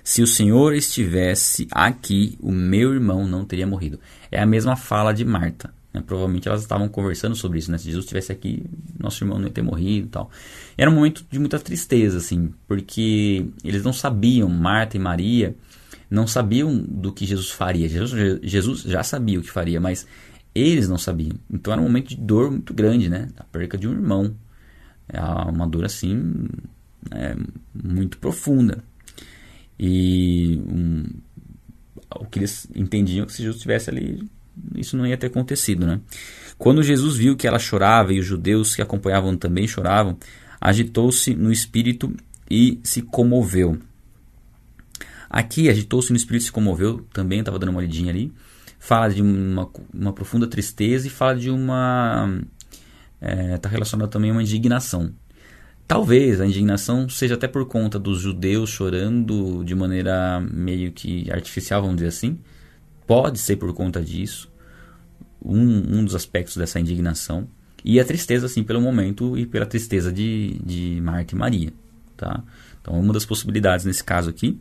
[0.03, 3.99] se o Senhor estivesse aqui, o meu irmão não teria morrido.
[4.31, 5.73] É a mesma fala de Marta.
[5.93, 6.03] Né?
[6.07, 7.71] Provavelmente elas estavam conversando sobre isso.
[7.71, 7.79] Né?
[7.79, 8.65] Se Jesus estivesse aqui,
[8.99, 10.31] nosso irmão não ia ter morrido e tal.
[10.77, 15.55] Era um momento de muita tristeza, assim, porque eles não sabiam, Marta e Maria,
[16.11, 17.89] não sabiam do que Jesus faria.
[17.89, 20.07] Jesus, Jesus já sabia o que faria, mas
[20.55, 21.37] eles não sabiam.
[21.51, 23.29] Então era um momento de dor muito grande, né?
[23.37, 24.35] A perca de um irmão.
[25.09, 26.49] É uma dor assim,
[27.11, 27.37] é,
[27.75, 28.85] muito profunda.
[29.83, 31.05] E um,
[32.17, 34.23] o que eles entendiam que se Jesus estivesse ali,
[34.77, 35.99] isso não ia ter acontecido, né?
[36.59, 40.19] Quando Jesus viu que ela chorava e os judeus que acompanhavam também choravam,
[40.61, 42.15] agitou-se no espírito
[42.51, 43.79] e se comoveu.
[45.31, 48.31] Aqui, agitou-se no espírito e se comoveu, também estava dando uma olhadinha ali.
[48.79, 52.39] Fala de uma, uma profunda tristeza e fala de uma.
[53.55, 55.11] Está é, relacionado também a uma indignação.
[55.91, 61.83] Talvez a indignação seja até por conta dos judeus chorando de maneira meio que artificial,
[61.83, 62.39] vamos dizer assim.
[63.09, 64.49] Pode ser por conta disso,
[65.45, 67.49] um, um dos aspectos dessa indignação.
[67.85, 71.73] E a tristeza, assim, pelo momento e pela tristeza de, de Marta e Maria.
[72.17, 72.41] Tá?
[72.81, 74.61] Então, uma das possibilidades nesse caso aqui.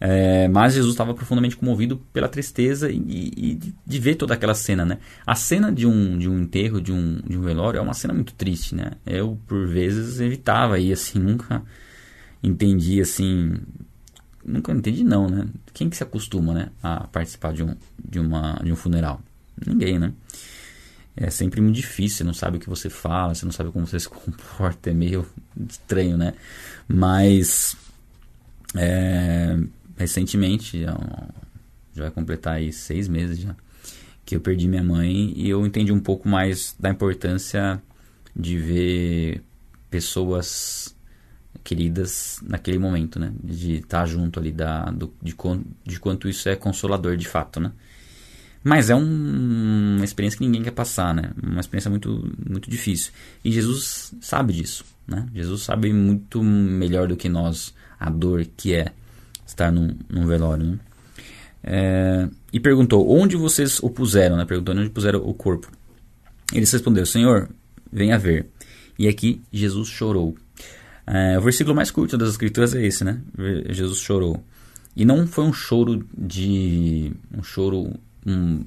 [0.00, 2.96] É, mas Jesus estava profundamente comovido pela tristeza e,
[3.36, 4.98] e, de ver toda aquela cena, né?
[5.26, 8.14] A cena de um, de um enterro, de um, de um velório, é uma cena
[8.14, 8.92] muito triste, né?
[9.06, 11.62] Eu, por vezes, evitava ir, assim, nunca
[12.42, 13.54] entendi, assim...
[14.44, 15.46] Nunca entendi, não, né?
[15.72, 16.68] Quem que se acostuma, né?
[16.82, 17.74] A participar de um,
[18.06, 19.20] de uma, de um funeral?
[19.66, 20.12] Ninguém, né?
[21.16, 23.86] É sempre muito difícil, você não sabe o que você fala, você não sabe como
[23.86, 25.26] você se comporta, é meio
[25.68, 26.34] estranho, né?
[26.88, 27.76] Mas...
[28.76, 29.58] É,
[29.96, 30.96] recentemente, já,
[31.94, 33.54] vai completar aí seis meses já,
[34.24, 37.80] que eu perdi minha mãe e eu entendi um pouco mais da importância
[38.34, 39.42] de ver
[39.90, 40.94] pessoas
[41.62, 43.32] queridas naquele momento, né?
[43.42, 45.34] De estar junto ali, da, do, de,
[45.84, 47.72] de quanto isso é consolador de fato, né?
[48.62, 51.32] Mas é um, uma experiência que ninguém quer passar, né?
[51.42, 53.12] Uma experiência muito, muito difícil.
[53.44, 55.28] E Jesus sabe disso, né?
[55.34, 58.92] Jesus sabe muito melhor do que nós a dor que é
[59.46, 60.64] estar num, num velório.
[60.64, 60.78] Né?
[61.62, 64.36] É, e perguntou: Onde vocês o puseram?
[64.36, 64.44] Né?
[64.44, 65.70] Perguntou onde puseram o corpo.
[66.52, 67.48] Eles responderam: Senhor,
[67.92, 68.46] venha ver.
[68.98, 70.36] E aqui Jesus chorou.
[71.06, 73.20] É, o versículo mais curto das Escrituras é esse, né?
[73.70, 74.42] Jesus chorou.
[74.96, 77.12] E não foi um choro de.
[77.36, 77.92] um choro.
[78.26, 78.64] um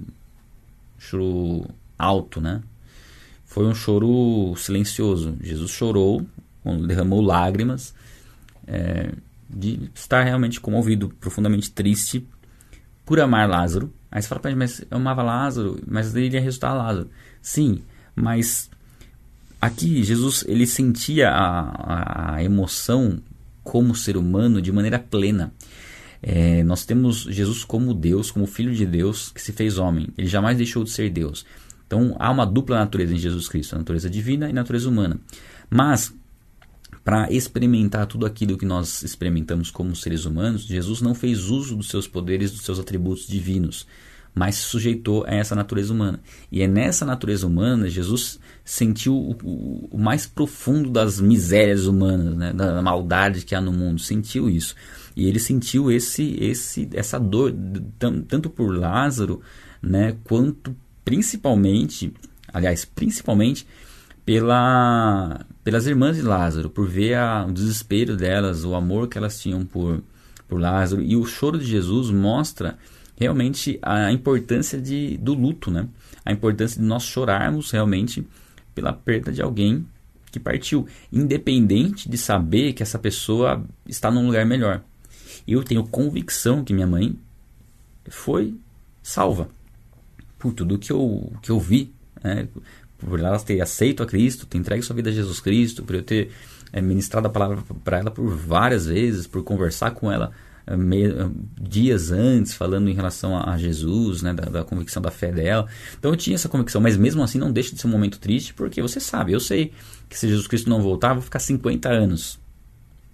[0.98, 1.66] choro
[1.98, 2.62] alto, né?
[3.46, 5.38] Foi um choro silencioso.
[5.42, 6.26] Jesus chorou,
[6.86, 7.94] derramou lágrimas.
[8.68, 9.12] É,
[9.50, 12.28] de estar realmente comovido, profundamente triste
[13.06, 13.94] por amar Lázaro.
[14.12, 17.10] Aí você fala para ele, mas eu amava Lázaro, mas ele ia ressuscitar Lázaro.
[17.42, 17.82] Sim,
[18.16, 18.70] mas
[19.62, 23.20] aqui Jesus ele sentia a, a emoção
[23.64, 25.54] como ser humano de maneira plena.
[26.22, 30.10] É, nós temos Jesus como Deus, como Filho de Deus que se fez homem.
[30.18, 31.46] Ele jamais deixou de ser Deus.
[31.86, 35.18] Então há uma dupla natureza em Jesus Cristo, a natureza divina e a natureza humana.
[35.70, 36.14] Mas
[37.08, 41.88] para experimentar tudo aquilo que nós experimentamos como seres humanos, Jesus não fez uso dos
[41.88, 43.88] seus poderes, dos seus atributos divinos,
[44.36, 46.20] mas se sujeitou a essa natureza humana.
[46.52, 52.52] E é nessa natureza humana Jesus sentiu o, o, mais profundo das misérias humanas, né,
[52.52, 54.76] da maldade que há no mundo, sentiu isso.
[55.16, 57.56] E ele sentiu esse, esse, essa dor
[58.28, 59.40] tanto por Lázaro,
[59.82, 62.12] né, quanto principalmente,
[62.52, 63.66] aliás, principalmente
[64.28, 69.40] pela, pelas irmãs de Lázaro, por ver a, o desespero delas, o amor que elas
[69.40, 70.04] tinham por,
[70.50, 71.02] por Lázaro.
[71.02, 72.78] E o choro de Jesus mostra
[73.18, 75.88] realmente a importância de, do luto, né?
[76.26, 78.28] a importância de nós chorarmos realmente
[78.76, 79.88] pela perda de alguém
[80.30, 84.84] que partiu, independente de saber que essa pessoa está num lugar melhor.
[85.48, 87.18] Eu tenho convicção que minha mãe
[88.10, 88.54] foi
[89.02, 89.48] salva
[90.38, 92.50] por tudo que eu, que eu vi, né?
[92.98, 96.04] Por ela ter aceito a Cristo, ter entregue sua vida a Jesus Cristo, por eu
[96.04, 96.32] ter
[96.72, 100.32] é, ministrado a palavra para ela por várias vezes, por conversar com ela
[100.66, 100.74] é,
[101.62, 105.68] dias antes, falando em relação a, a Jesus, né, da, da, convicção da fé dela.
[105.98, 108.54] Então eu tinha essa convicção, mas mesmo assim não deixa de ser um momento triste,
[108.54, 109.72] porque você sabe, eu sei
[110.10, 112.40] que se Jesus Cristo não voltar, eu vou ficar 50 anos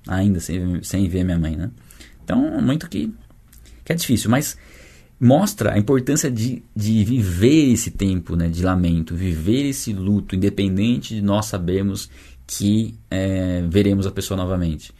[0.07, 1.71] ainda sem, sem ver minha mãe, né?
[2.23, 3.13] Então, muito que,
[3.83, 4.57] que é difícil, mas
[5.23, 11.15] mostra a importância de, de viver esse tempo né, de lamento, viver esse luto, independente
[11.15, 12.09] de nós sabermos
[12.45, 14.93] que é, veremos a pessoa novamente.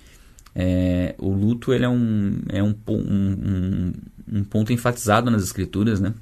[0.56, 3.94] É, o luto ele é, um, é um, um,
[4.32, 6.14] um, ponto enfatizado nas escrituras, né?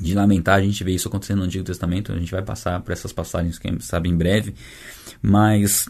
[0.00, 2.92] De lamentar, a gente vê isso acontecendo no Antigo Testamento, a gente vai passar por
[2.92, 4.54] essas passagens, quem sabe, em breve,
[5.20, 5.88] mas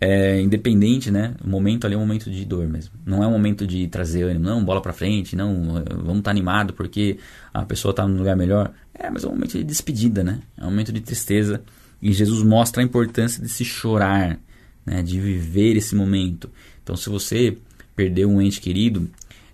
[0.00, 1.34] é, independente, né?
[1.44, 2.94] O momento ali é um momento de dor mesmo.
[3.04, 6.30] Não é um momento de trazer ânimo, não, bola pra frente, não, vamos estar tá
[6.30, 7.18] animado porque
[7.52, 8.72] a pessoa está num lugar melhor.
[8.94, 10.40] É, mas é um momento de despedida, né?
[10.56, 11.62] É um momento de tristeza.
[12.00, 14.38] E Jesus mostra a importância de se chorar,
[14.86, 15.02] né?
[15.02, 16.50] De viver esse momento.
[16.82, 17.58] Então, se você
[17.96, 19.10] perdeu um ente querido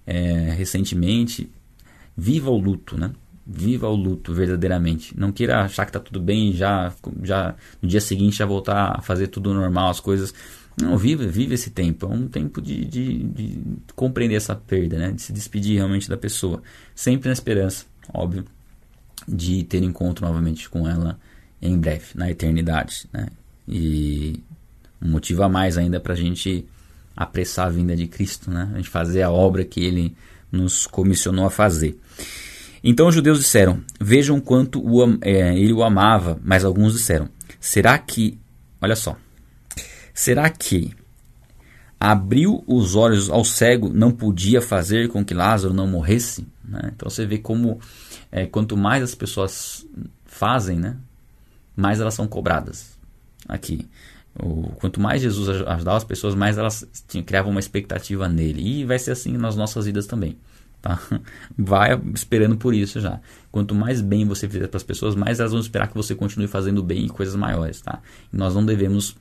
[0.07, 1.51] é, recentemente,
[2.15, 3.11] viva o luto, né?
[3.47, 5.19] Viva o luto verdadeiramente.
[5.19, 9.03] Não queira achar que está tudo bem já, já no dia seguinte já voltar a
[9.03, 10.33] fazer tudo normal, as coisas.
[10.81, 12.07] Não, vive, vive esse tempo.
[12.07, 13.59] É um tempo de, de, de
[13.95, 15.13] compreender essa perda, né?
[15.13, 16.63] de se despedir realmente da pessoa.
[16.95, 18.45] Sempre na esperança, óbvio,
[19.29, 21.19] de ter encontro novamente com ela
[21.61, 23.07] em breve, na eternidade.
[23.13, 23.29] Né?
[23.69, 24.43] E
[25.01, 26.67] um motivo a mais ainda para a gente
[27.17, 28.71] apressar a vinda de Cristo, né?
[28.73, 30.17] a gente fazer a obra que ele
[30.51, 31.99] nos comissionou a fazer.
[32.85, 36.39] Então os judeus disseram: Vejam quanto o, é, ele o amava.
[36.45, 38.39] Mas alguns disseram: Será que.
[38.81, 39.17] Olha só.
[40.13, 40.93] Será que
[41.99, 46.47] abriu os olhos ao cego não podia fazer com que Lázaro não morresse?
[46.63, 46.91] Né?
[46.95, 47.81] Então você vê como
[48.31, 49.87] é, quanto mais as pessoas
[50.27, 50.97] fazem, né,
[51.75, 52.99] mais elas são cobradas
[53.49, 53.89] aqui.
[54.39, 58.81] O, quanto mais Jesus ajudava as pessoas, mais elas tinham, criavam uma expectativa nele.
[58.81, 60.37] E vai ser assim nas nossas vidas também.
[60.85, 61.01] Tá?
[61.57, 63.19] Vai esperando por isso já.
[63.51, 66.47] Quanto mais bem você fizer para as pessoas, mais elas vão esperar que você continue
[66.47, 67.81] fazendo bem e coisas maiores.
[67.81, 68.03] Tá?
[68.31, 69.17] E nós não devemos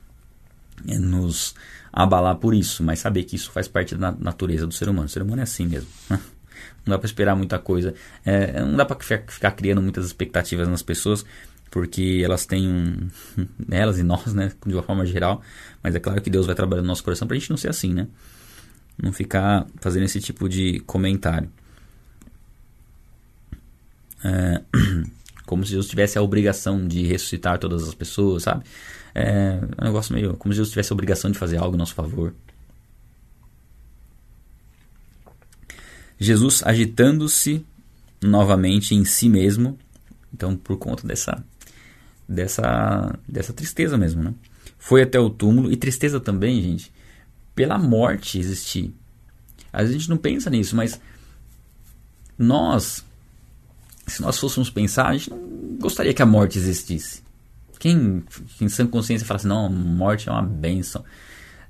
[0.86, 1.54] é, nos
[1.90, 5.06] abalar por isso, mas saber que isso faz parte da natureza do ser humano.
[5.06, 5.88] O ser humano é assim mesmo.
[6.86, 7.94] Não dá para esperar muita coisa.
[8.24, 8.96] É, não dá para
[9.26, 11.24] ficar criando muitas expectativas nas pessoas,
[11.70, 13.08] porque elas têm um,
[13.72, 15.40] elas e nós, né, de uma forma geral.
[15.82, 17.70] Mas é claro que Deus vai trabalhar no nosso coração para a gente não ser
[17.70, 18.06] assim, né?
[19.00, 21.50] Não ficar fazendo esse tipo de comentário.
[24.24, 24.62] É,
[25.44, 28.64] como se Deus tivesse a obrigação de ressuscitar todas as pessoas, sabe?
[29.14, 31.94] É um negócio meio como se Deus tivesse a obrigação de fazer algo em nosso
[31.94, 32.34] favor.
[36.18, 37.64] Jesus agitando-se
[38.22, 39.78] novamente em si mesmo,
[40.32, 41.44] então por conta dessa
[42.26, 44.34] dessa dessa tristeza mesmo, né?
[44.78, 46.92] Foi até o túmulo e tristeza também, gente,
[47.54, 48.94] pela morte existir.
[49.72, 51.00] A gente não pensa nisso, mas
[52.38, 53.04] nós,
[54.06, 57.22] se nós fôssemos pensar, a gente não gostaria que a morte existisse.
[57.78, 58.24] Quem
[58.60, 61.04] em sã consciência fala assim, não, morte é uma benção.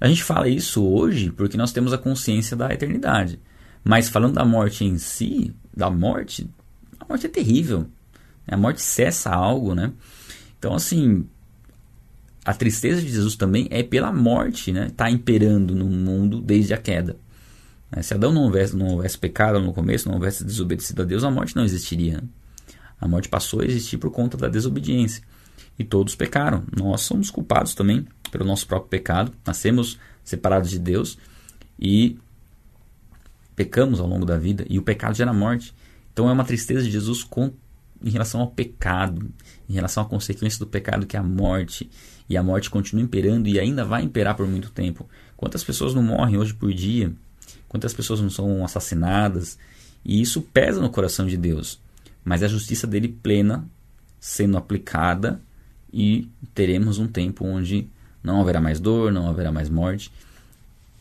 [0.01, 3.41] A gente fala isso hoje porque nós temos a consciência da eternidade.
[3.83, 6.49] Mas falando da morte em si, da morte,
[7.01, 7.87] a morte é terrível.
[8.47, 9.93] A morte cessa algo, né?
[10.59, 11.27] Então, assim,
[12.45, 14.89] a tristeza de Jesus também é pela morte, né?
[14.89, 17.17] Está imperando no mundo desde a queda.
[17.91, 18.03] Né?
[18.03, 21.31] Se Adão não houvesse, não houvesse pecado no começo, não houvesse desobedecido a Deus, a
[21.31, 22.23] morte não existiria.
[23.01, 25.23] A morte passou a existir por conta da desobediência.
[25.79, 26.65] E todos pecaram.
[26.77, 29.33] Nós somos culpados também pelo nosso próprio pecado.
[29.45, 31.19] Nascemos separados de Deus
[31.79, 32.19] e
[33.57, 34.65] pecamos ao longo da vida.
[34.69, 35.75] E o pecado gera morte.
[36.13, 37.53] Então é uma tristeza de Jesus com,
[38.03, 39.29] em relação ao pecado,
[39.69, 41.91] em relação à consequência do pecado, que é a morte
[42.29, 45.09] e a morte continua imperando e ainda vai imperar por muito tempo.
[45.37, 47.13] Quantas pessoas não morrem hoje por dia?
[47.69, 49.59] Quantas pessoas não são assassinadas?
[50.05, 51.81] E isso pesa no coração de Deus.
[52.25, 53.65] Mas a justiça dele plena
[54.19, 55.41] sendo aplicada
[55.93, 57.87] e teremos um tempo onde
[58.23, 60.11] não haverá mais dor, não haverá mais morte.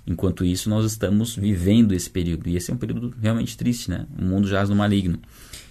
[0.06, 2.50] Enquanto isso, nós estamos vivendo esse período.
[2.50, 4.06] E esse é um período realmente triste, né?
[4.20, 5.18] O mundo jaz no maligno.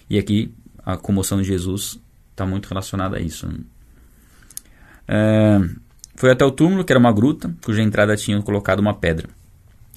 [0.09, 0.51] E aqui,
[0.83, 1.99] a comoção de Jesus
[2.31, 3.47] está muito relacionada a isso.
[3.47, 3.59] Né?
[5.07, 5.59] É,
[6.15, 9.27] foi até o túmulo, que era uma gruta, cuja entrada tinha colocado uma pedra.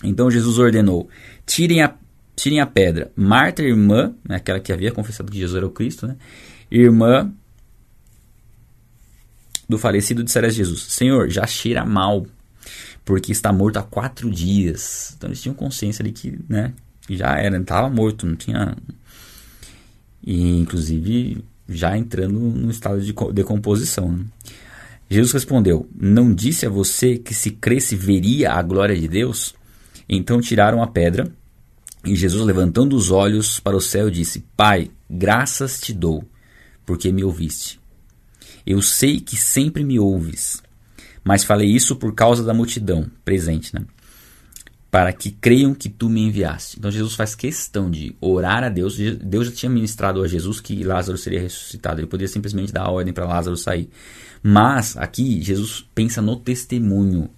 [0.03, 1.09] Então Jesus ordenou:
[1.47, 1.95] tirem a,
[2.35, 3.11] tirem a pedra.
[3.17, 6.17] Marta, irmã, né, aquela que havia confessado que Jesus era o Cristo, né,
[6.71, 7.33] irmã
[9.69, 12.27] do falecido, disseram a Jesus: Senhor, já cheira mal,
[13.05, 15.15] porque está morto há quatro dias.
[15.17, 16.73] Então eles tinham consciência ali que né,
[17.09, 18.77] já era, estava morto, não tinha.
[20.25, 24.13] E inclusive já entrando no estado de decomposição.
[24.13, 24.25] Né?
[25.09, 29.55] Jesus respondeu: Não disse a você que se cresce veria a glória de Deus?
[30.09, 31.33] Então tiraram a pedra,
[32.05, 36.25] e Jesus, levantando os olhos para o céu, disse: Pai, graças te dou,
[36.85, 37.81] porque me ouviste.
[38.65, 40.63] Eu sei que sempre me ouves,
[41.25, 43.85] mas falei isso por causa da multidão presente, né?
[44.97, 46.79] Para que creiam que tu me enviaste.
[46.79, 48.97] Então Jesus faz questão de orar a Deus.
[48.97, 52.01] Deus já tinha ministrado a Jesus que Lázaro seria ressuscitado.
[52.01, 53.91] Ele podia simplesmente dar a ordem para Lázaro sair.
[54.43, 57.29] Mas aqui Jesus pensa no testemunho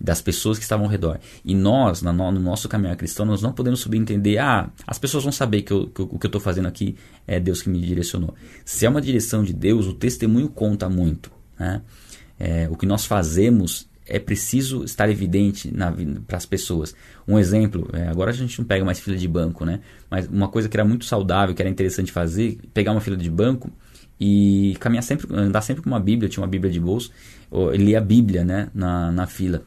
[0.00, 1.20] das pessoas que estavam ao redor.
[1.44, 5.32] E nós, no, no nosso caminhar cristão, nós não podemos subentender, ah, as pessoas vão
[5.32, 6.96] saber que, eu, que o que eu estou fazendo aqui
[7.26, 8.34] é Deus que me direcionou.
[8.64, 11.30] Se é uma direção de Deus, o testemunho conta muito.
[11.58, 11.82] Né?
[12.40, 15.72] É, o que nós fazemos é preciso estar evidente
[16.26, 16.94] para as pessoas.
[17.26, 19.80] Um exemplo, é, agora a gente não pega mais fila de banco, né?
[20.10, 23.30] Mas uma coisa que era muito saudável, que era interessante fazer, pegar uma fila de
[23.30, 23.72] banco
[24.20, 27.10] e caminhar sempre, andar sempre com uma Bíblia, tinha uma Bíblia de bolso,
[27.50, 29.64] ler a Bíblia, né, na, na fila.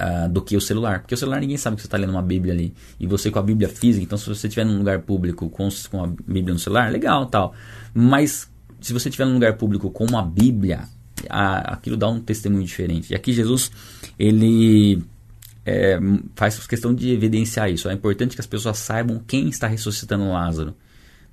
[0.00, 1.00] Uh, do que o celular.
[1.00, 2.72] Porque o celular ninguém sabe que você está lendo uma Bíblia ali.
[2.98, 6.02] E você com a Bíblia física, então se você estiver num lugar público com, com
[6.02, 7.52] a Bíblia no celular, legal tal.
[7.92, 10.88] Mas se você estiver num lugar público com uma Bíblia,
[11.28, 13.12] a, aquilo dá um testemunho diferente.
[13.12, 13.70] E aqui Jesus,
[14.18, 15.02] ele
[15.64, 15.98] é,
[16.34, 17.88] faz questão de evidenciar isso.
[17.88, 20.74] É importante que as pessoas saibam quem está ressuscitando Lázaro.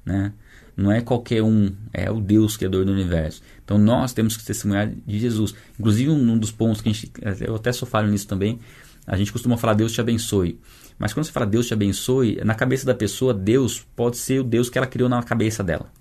[0.05, 0.33] Né?
[0.75, 3.41] Não é qualquer um, é o Deus criador do universo.
[3.63, 5.55] Então nós temos que testemunhar de Jesus.
[5.79, 8.59] Inclusive, um dos pontos que a gente, eu até só falo nisso também,
[9.05, 10.59] a gente costuma falar Deus te abençoe.
[10.99, 14.43] Mas quando você fala Deus te abençoe, na cabeça da pessoa, Deus pode ser o
[14.43, 15.91] Deus que ela criou na cabeça dela.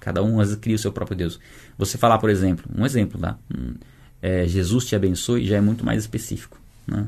[0.00, 1.38] Cada um cria o seu próprio Deus.
[1.76, 3.38] Você falar, por exemplo, um exemplo, tá?
[3.54, 3.74] Hum,
[4.20, 6.60] é, Jesus te abençoe já é muito mais específico.
[6.86, 7.06] Né?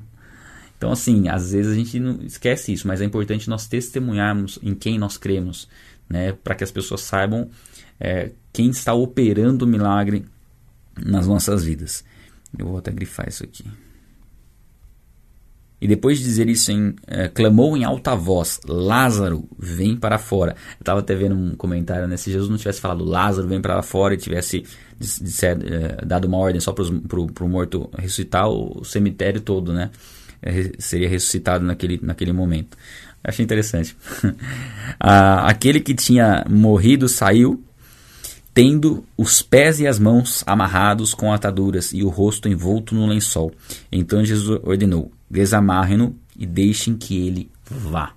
[0.77, 4.75] Então, assim, às vezes a gente não esquece isso, mas é importante nós testemunharmos em
[4.75, 5.69] quem nós cremos
[6.09, 7.51] né, para que as pessoas saibam
[7.99, 10.25] é, quem está operando o milagre
[10.99, 12.05] nas nossas vidas.
[12.59, 13.65] Eu vou até grifar isso aqui.
[15.81, 20.53] E depois de dizer isso, em, é, clamou em alta voz: Lázaro, vem para fora.
[20.53, 22.17] Eu estava até vendo um comentário, né?
[22.17, 24.65] Se Jesus não tivesse falado Lázaro, vem para fora e tivesse
[24.99, 29.73] de, de ser, é, dado uma ordem só para o morto ressuscitar, o cemitério todo,
[29.73, 29.91] né?
[30.43, 32.77] É, seria ressuscitado naquele, naquele momento.
[33.23, 33.97] Achei interessante.
[34.99, 37.63] aquele que tinha morrido saiu,
[38.53, 43.53] tendo os pés e as mãos amarrados com ataduras e o rosto envolto no lençol.
[43.93, 48.13] Então Jesus ordenou: desamarrem-no e deixem que ele vá.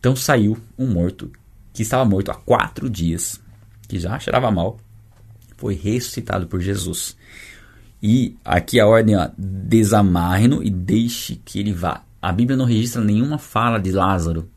[0.00, 1.30] Então saiu um morto
[1.72, 3.40] que estava morto há quatro dias,
[3.88, 4.78] que já cheirava mal,
[5.56, 7.16] foi ressuscitado por Jesus.
[8.02, 12.02] E aqui a ordem, desamarre-no e deixe que ele vá.
[12.20, 14.48] A Bíblia não registra nenhuma fala de Lázaro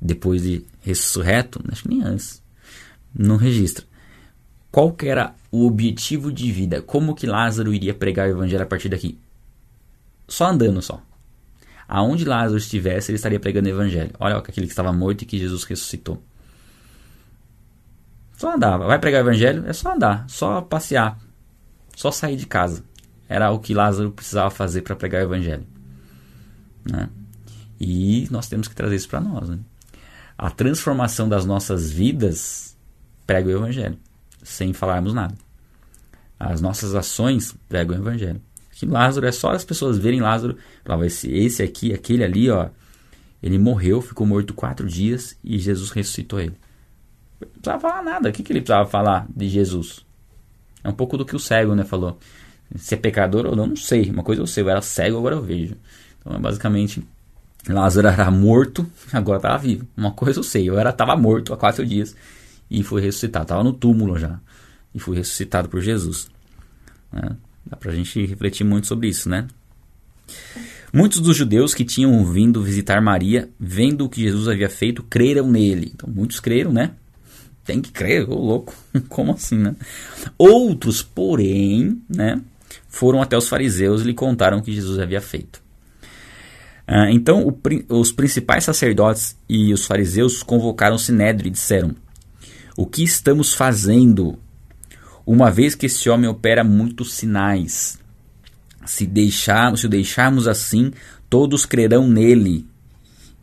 [0.00, 2.42] depois de ressurreto, acho que nem antes.
[3.14, 3.84] Não registra.
[4.70, 6.82] Qual que era o objetivo de vida?
[6.82, 9.18] Como que Lázaro iria pregar o evangelho a partir daqui?
[10.34, 11.00] Só andando só.
[11.86, 14.10] Aonde Lázaro estivesse, ele estaria pregando o evangelho.
[14.18, 16.20] Olha aquele que estava morto e que Jesus ressuscitou.
[18.36, 18.84] Só andava.
[18.84, 19.64] Vai pregar o evangelho?
[19.64, 21.16] É só andar, só passear,
[21.94, 22.82] só sair de casa.
[23.28, 25.64] Era o que Lázaro precisava fazer para pregar o evangelho.
[26.84, 27.08] Né?
[27.78, 29.48] E nós temos que trazer isso para nós.
[29.48, 29.60] Né?
[30.36, 32.76] A transformação das nossas vidas
[33.24, 33.96] prega o evangelho,
[34.42, 35.36] sem falarmos nada.
[36.40, 38.40] As nossas ações pregam o evangelho
[38.74, 42.68] que Lázaro é só as pessoas verem Lázaro, falava esse, esse aqui, aquele ali, ó,
[43.42, 46.56] ele morreu, ficou morto quatro dias e Jesus ressuscitou ele.
[47.40, 48.28] Não precisava falar nada.
[48.28, 50.04] O que, que ele precisava falar de Jesus?
[50.82, 52.18] É um pouco do que o cego, né, falou.
[52.76, 54.10] Se é pecador ou não, não sei.
[54.10, 55.76] Uma coisa eu sei, eu era cego, agora eu vejo.
[56.18, 57.06] Então, é basicamente,
[57.68, 59.86] Lázaro era morto, agora estava vivo.
[59.96, 62.16] Uma coisa eu sei, eu era estava morto há quatro dias
[62.70, 63.44] e foi ressuscitado.
[63.44, 64.40] Estava no túmulo já
[64.94, 66.28] e foi ressuscitado por Jesus.
[67.12, 67.36] Né?
[67.66, 69.46] Dá pra gente refletir muito sobre isso, né?
[70.92, 75.50] Muitos dos judeus que tinham vindo visitar Maria, vendo o que Jesus havia feito, creram
[75.50, 75.90] nele.
[75.92, 76.92] Então, muitos creram, né?
[77.64, 78.74] Tem que crer, ô louco.
[79.08, 79.74] Como assim, né?
[80.38, 82.40] Outros, porém, né?
[82.88, 85.64] Foram até os fariseus e lhe contaram o que Jesus havia feito.
[86.86, 87.58] Ah, então,
[87.88, 91.94] os principais sacerdotes e os fariseus convocaram o sinédrio e disseram:
[92.76, 94.38] O que estamos fazendo?
[95.26, 97.98] Uma vez que esse homem opera muitos sinais.
[98.84, 100.92] Se, deixarmos, se o deixarmos assim,
[101.30, 102.66] todos crerão nele.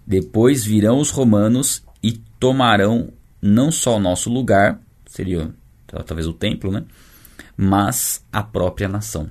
[0.06, 3.12] Depois virão os romanos e tomarão
[3.42, 5.52] não só o nosso lugar, seria
[6.06, 6.84] talvez o templo, né?
[7.58, 9.30] mas a própria nação.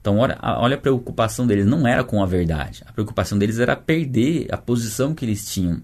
[0.00, 3.74] Então, olha, olha a preocupação deles, não era com a verdade, a preocupação deles era
[3.74, 5.82] perder a posição que eles tinham.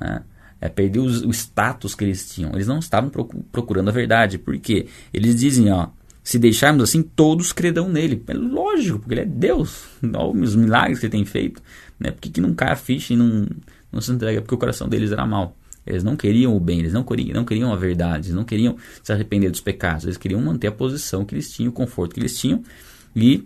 [0.00, 0.22] Né?
[0.62, 2.52] É, perder o, status que eles tinham.
[2.54, 3.10] Eles não estavam
[3.50, 4.38] procurando a verdade.
[4.38, 5.88] porque Eles dizem, ó,
[6.22, 8.22] se deixarmos assim, todos crerão nele.
[8.28, 9.86] É lógico, porque ele é Deus.
[10.14, 11.60] Olha os milagres que ele tem feito.
[11.98, 12.12] Né?
[12.12, 13.48] Por que, que não cai a ficha e não,
[13.90, 14.40] não se entrega?
[14.40, 15.56] Porque o coração deles era mau.
[15.84, 18.76] Eles não queriam o bem, eles não queriam, não queriam a verdade, eles não queriam
[19.02, 20.04] se arrepender dos pecados.
[20.04, 22.62] Eles queriam manter a posição que eles tinham, o conforto que eles tinham.
[23.16, 23.44] E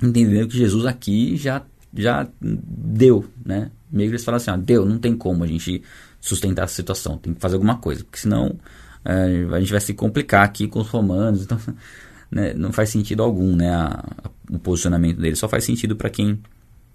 [0.00, 3.72] entendendo que Jesus aqui já, já deu, né?
[3.90, 5.82] Meio que eles falam assim, ó, deu, não tem como a gente
[6.28, 8.58] sustentar a situação, tem que fazer alguma coisa, porque senão
[9.04, 11.58] é, a gente vai se complicar aqui com os romanos, então
[12.30, 16.10] né, não faz sentido algum né, a, a, o posicionamento deles, só faz sentido para
[16.10, 16.40] quem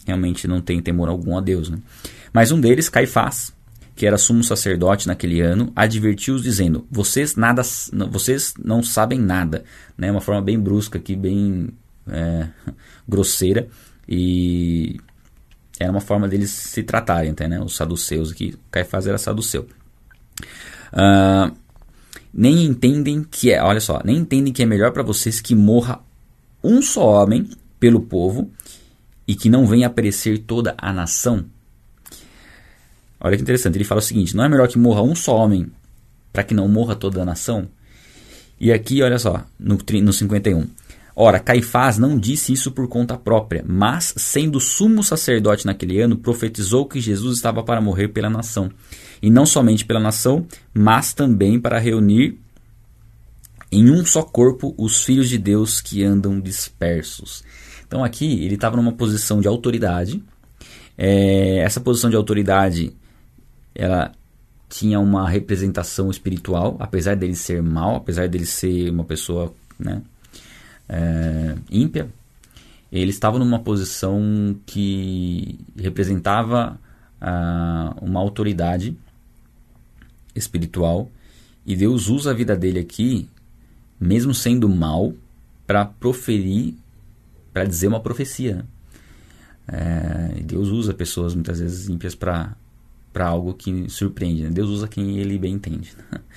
[0.05, 1.69] realmente não tem temor algum a Deus.
[1.69, 1.77] Né?
[2.31, 3.53] Mas um deles, Caifás,
[3.95, 7.61] que era sumo sacerdote naquele ano, advertiu-os dizendo: vocês nada,
[8.09, 9.63] vocês não sabem nada,
[9.97, 10.11] né?
[10.11, 11.69] Uma forma bem brusca aqui, bem
[12.07, 12.47] é,
[13.07, 13.67] grosseira
[14.07, 14.99] e
[15.79, 17.59] era uma forma deles se tratarem, até, né?
[17.59, 18.55] Os saduceus aqui.
[18.69, 19.67] Caifás era saduceu.
[20.93, 21.55] Uh,
[22.33, 25.99] nem entendem que é, olha só, nem entendem que é melhor para vocês que morra
[26.63, 27.49] um só homem
[27.79, 28.49] pelo povo
[29.27, 31.45] e que não venha aparecer toda a nação.
[33.19, 35.71] Olha que interessante, ele fala o seguinte: não é melhor que morra um só homem
[36.31, 37.67] para que não morra toda a nação?
[38.59, 40.67] E aqui, olha só, no, no 51.
[41.15, 46.87] Ora, Caifás não disse isso por conta própria, mas, sendo sumo sacerdote naquele ano, profetizou
[46.87, 48.71] que Jesus estava para morrer pela nação.
[49.21, 52.37] E não somente pela nação, mas também para reunir
[53.71, 57.43] em um só corpo os filhos de Deus que andam dispersos.
[57.87, 60.23] Então aqui ele estava numa posição de autoridade.
[60.97, 62.93] É, essa posição de autoridade
[63.75, 64.11] ela
[64.69, 70.01] tinha uma representação espiritual, apesar dele ser mal, apesar dele ser uma pessoa né,
[70.93, 72.07] é, ímpia,
[72.91, 76.79] ele estava numa posição que representava
[77.19, 78.95] ah, uma autoridade
[80.35, 81.09] espiritual
[81.65, 83.27] e Deus usa a vida dele aqui,
[83.99, 85.13] mesmo sendo mal,
[85.65, 86.75] para proferir
[87.51, 88.55] para dizer uma profecia.
[88.55, 88.63] Né?
[89.67, 92.55] É, Deus usa pessoas muitas vezes ímpias para
[93.15, 94.43] algo que surpreende.
[94.43, 94.49] Né?
[94.49, 95.93] Deus usa quem ele bem entende.
[96.11, 96.19] Né?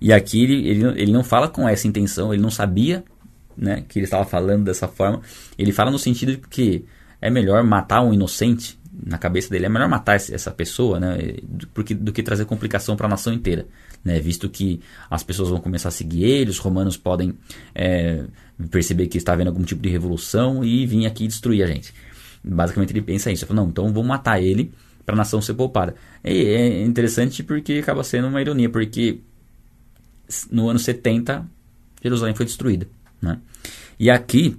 [0.00, 3.04] E aqui ele, ele, ele não fala com essa intenção, ele não sabia
[3.58, 5.20] né, que ele estava falando dessa forma.
[5.58, 6.84] Ele fala no sentido de que
[7.20, 11.36] é melhor matar um inocente, na cabeça dele, é melhor matar essa pessoa né,
[11.72, 13.66] porque, do que trazer complicação para a nação inteira.
[14.04, 14.80] Né, visto que
[15.10, 17.34] as pessoas vão começar a seguir ele, os romanos podem
[17.74, 18.24] é,
[18.70, 21.92] perceber que está havendo algum tipo de revolução e vir aqui destruir a gente.
[22.42, 23.44] Basicamente ele pensa isso.
[23.44, 24.72] Ele fala, não, então vamos matar ele
[25.04, 25.94] para a nação ser poupada.
[26.24, 29.20] E é interessante porque acaba sendo uma ironia, porque
[30.50, 31.46] no ano 70
[32.02, 32.86] Jerusalém foi destruída.
[33.20, 33.38] Né?
[33.98, 34.56] E aqui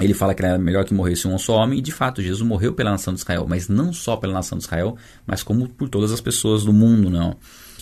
[0.00, 2.72] ele fala que era melhor que morresse um só homem, e de fato Jesus morreu
[2.72, 6.10] pela nação de Israel, mas não só pela nação de Israel, mas como por todas
[6.10, 7.36] as pessoas do mundo, não.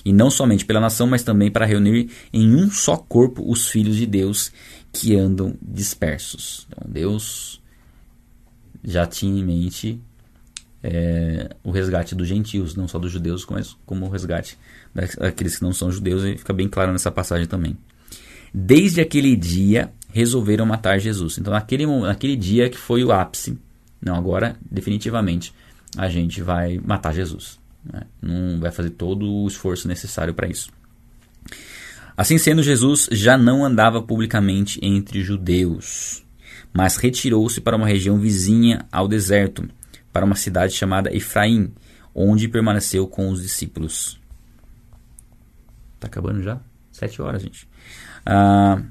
[0.05, 3.96] E não somente pela nação, mas também para reunir em um só corpo os filhos
[3.96, 4.53] de Deus
[4.92, 6.66] que andam dispersos.
[6.68, 7.62] Então Deus
[8.84, 10.00] já tinha em mente
[10.82, 14.59] é, o resgate dos gentios, não só dos judeus, mas como o resgate
[14.92, 17.76] daqueles que não são judeus, e fica bem claro nessa passagem também.
[18.53, 21.38] Desde aquele dia resolveram matar Jesus.
[21.38, 23.59] Então, naquele, naquele dia que foi o ápice,
[24.00, 25.55] não, agora, definitivamente,
[25.96, 27.59] a gente vai matar Jesus.
[27.84, 28.03] Né?
[28.20, 30.70] Não vai fazer todo o esforço necessário para isso.
[32.16, 36.22] Assim sendo, Jesus já não andava publicamente entre judeus,
[36.72, 39.66] mas retirou-se para uma região vizinha ao deserto,
[40.12, 41.72] para uma cidade chamada Efraim,
[42.14, 44.20] onde permaneceu com os discípulos.
[45.98, 46.61] Tá acabando já?
[46.90, 47.66] Sete horas, gente.
[48.25, 48.83] Ah,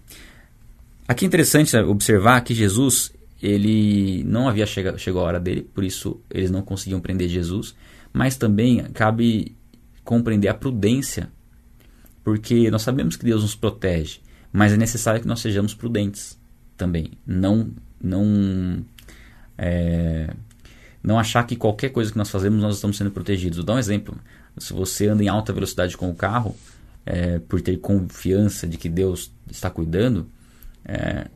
[1.08, 5.84] aqui é interessante observar que Jesus, ele não havia chegado, chegou a hora dele, por
[5.84, 7.76] isso eles não conseguiam prender Jesus,
[8.14, 9.56] mas também cabe
[10.04, 11.30] compreender a prudência,
[12.24, 14.20] porque nós sabemos que Deus nos protege,
[14.52, 16.38] mas é necessário que nós sejamos prudentes
[16.76, 17.12] também.
[17.26, 17.70] Não,
[18.02, 18.84] não
[19.58, 20.34] é,
[21.04, 23.58] não achar que qualquer coisa que nós fazemos nós estamos sendo protegidos.
[23.58, 24.18] Vou dar um exemplo.
[24.58, 26.56] Se você anda em alta velocidade com o carro,
[27.06, 30.30] é, por ter confiança de que Deus está cuidando,
[30.86, 31.28] é,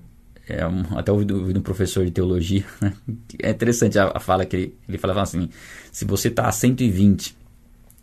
[0.47, 2.93] é um, até ouvi, ouvi um professor de teologia, né?
[3.41, 5.49] é interessante a, a, fala que ele, ele falava assim,
[5.91, 7.35] se você está a 120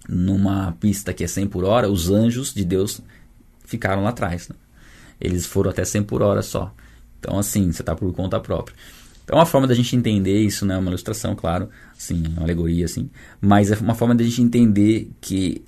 [0.08, 3.00] numa pista que é 100 por hora, os anjos de Deus
[3.64, 4.48] ficaram lá atrás.
[4.48, 4.56] Né?
[5.20, 6.74] Eles foram até 100 por hora só.
[7.18, 8.74] Então, assim, você está por conta própria.
[9.24, 10.76] Então, é uma forma da gente entender isso, né?
[10.76, 13.08] Uma ilustração, claro, assim, uma alegoria, assim.
[13.40, 15.62] Mas é uma forma da gente entender que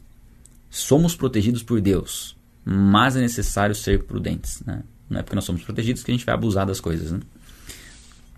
[0.74, 4.82] somos protegidos por Deus, mas é necessário ser prudentes, né?
[5.08, 7.20] Não é porque nós somos protegidos que a gente vai abusar das coisas, né?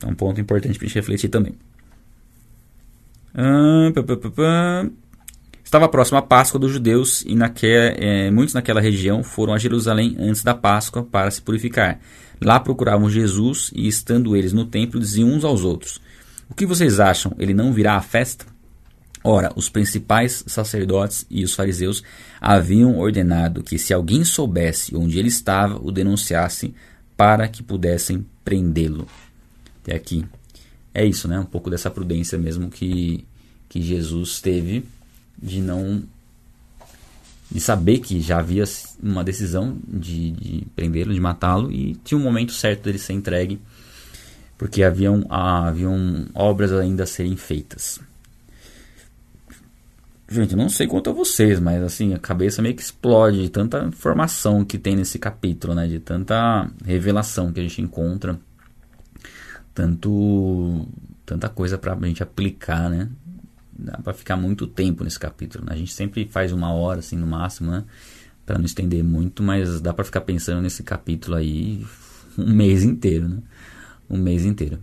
[0.02, 1.54] É um ponto importante para a gente refletir também.
[5.64, 7.34] Estava próximo a Páscoa dos judeus e
[7.64, 11.98] é, muitos naquela região foram a Jerusalém antes da Páscoa para se purificar.
[12.40, 16.00] Lá procuravam Jesus e, estando eles no templo, diziam uns aos outros:
[16.50, 17.32] O que vocês acham?
[17.38, 18.44] Ele não virá à festa?
[19.28, 22.00] Ora, os principais sacerdotes e os fariseus
[22.40, 26.72] haviam ordenado que, se alguém soubesse onde ele estava, o denunciasse
[27.16, 29.08] para que pudessem prendê-lo.
[29.82, 30.24] Até aqui.
[30.94, 31.40] É isso, né?
[31.40, 33.24] Um pouco dessa prudência mesmo que,
[33.68, 34.84] que Jesus teve
[35.36, 36.04] de não
[37.50, 38.64] de saber que já havia
[39.02, 43.60] uma decisão de, de prendê-lo, de matá-lo, e tinha um momento certo dele ser entregue,
[44.58, 48.00] porque haviam, haviam obras ainda a serem feitas.
[50.28, 53.84] Gente, não sei quanto a vocês, mas assim, a cabeça meio que explode de tanta
[53.84, 55.86] informação que tem nesse capítulo, né?
[55.86, 58.38] De tanta revelação que a gente encontra,
[59.72, 60.86] tanto
[61.24, 63.08] tanta coisa para a gente aplicar, né?
[63.78, 65.64] dá para ficar muito tempo nesse capítulo.
[65.64, 65.72] Né?
[65.72, 67.84] A gente sempre faz uma hora, assim, no máximo, né?
[68.44, 71.84] Para não estender muito, mas dá para ficar pensando nesse capítulo aí
[72.38, 73.38] um mês inteiro, né?
[74.08, 74.78] Um mês inteiro.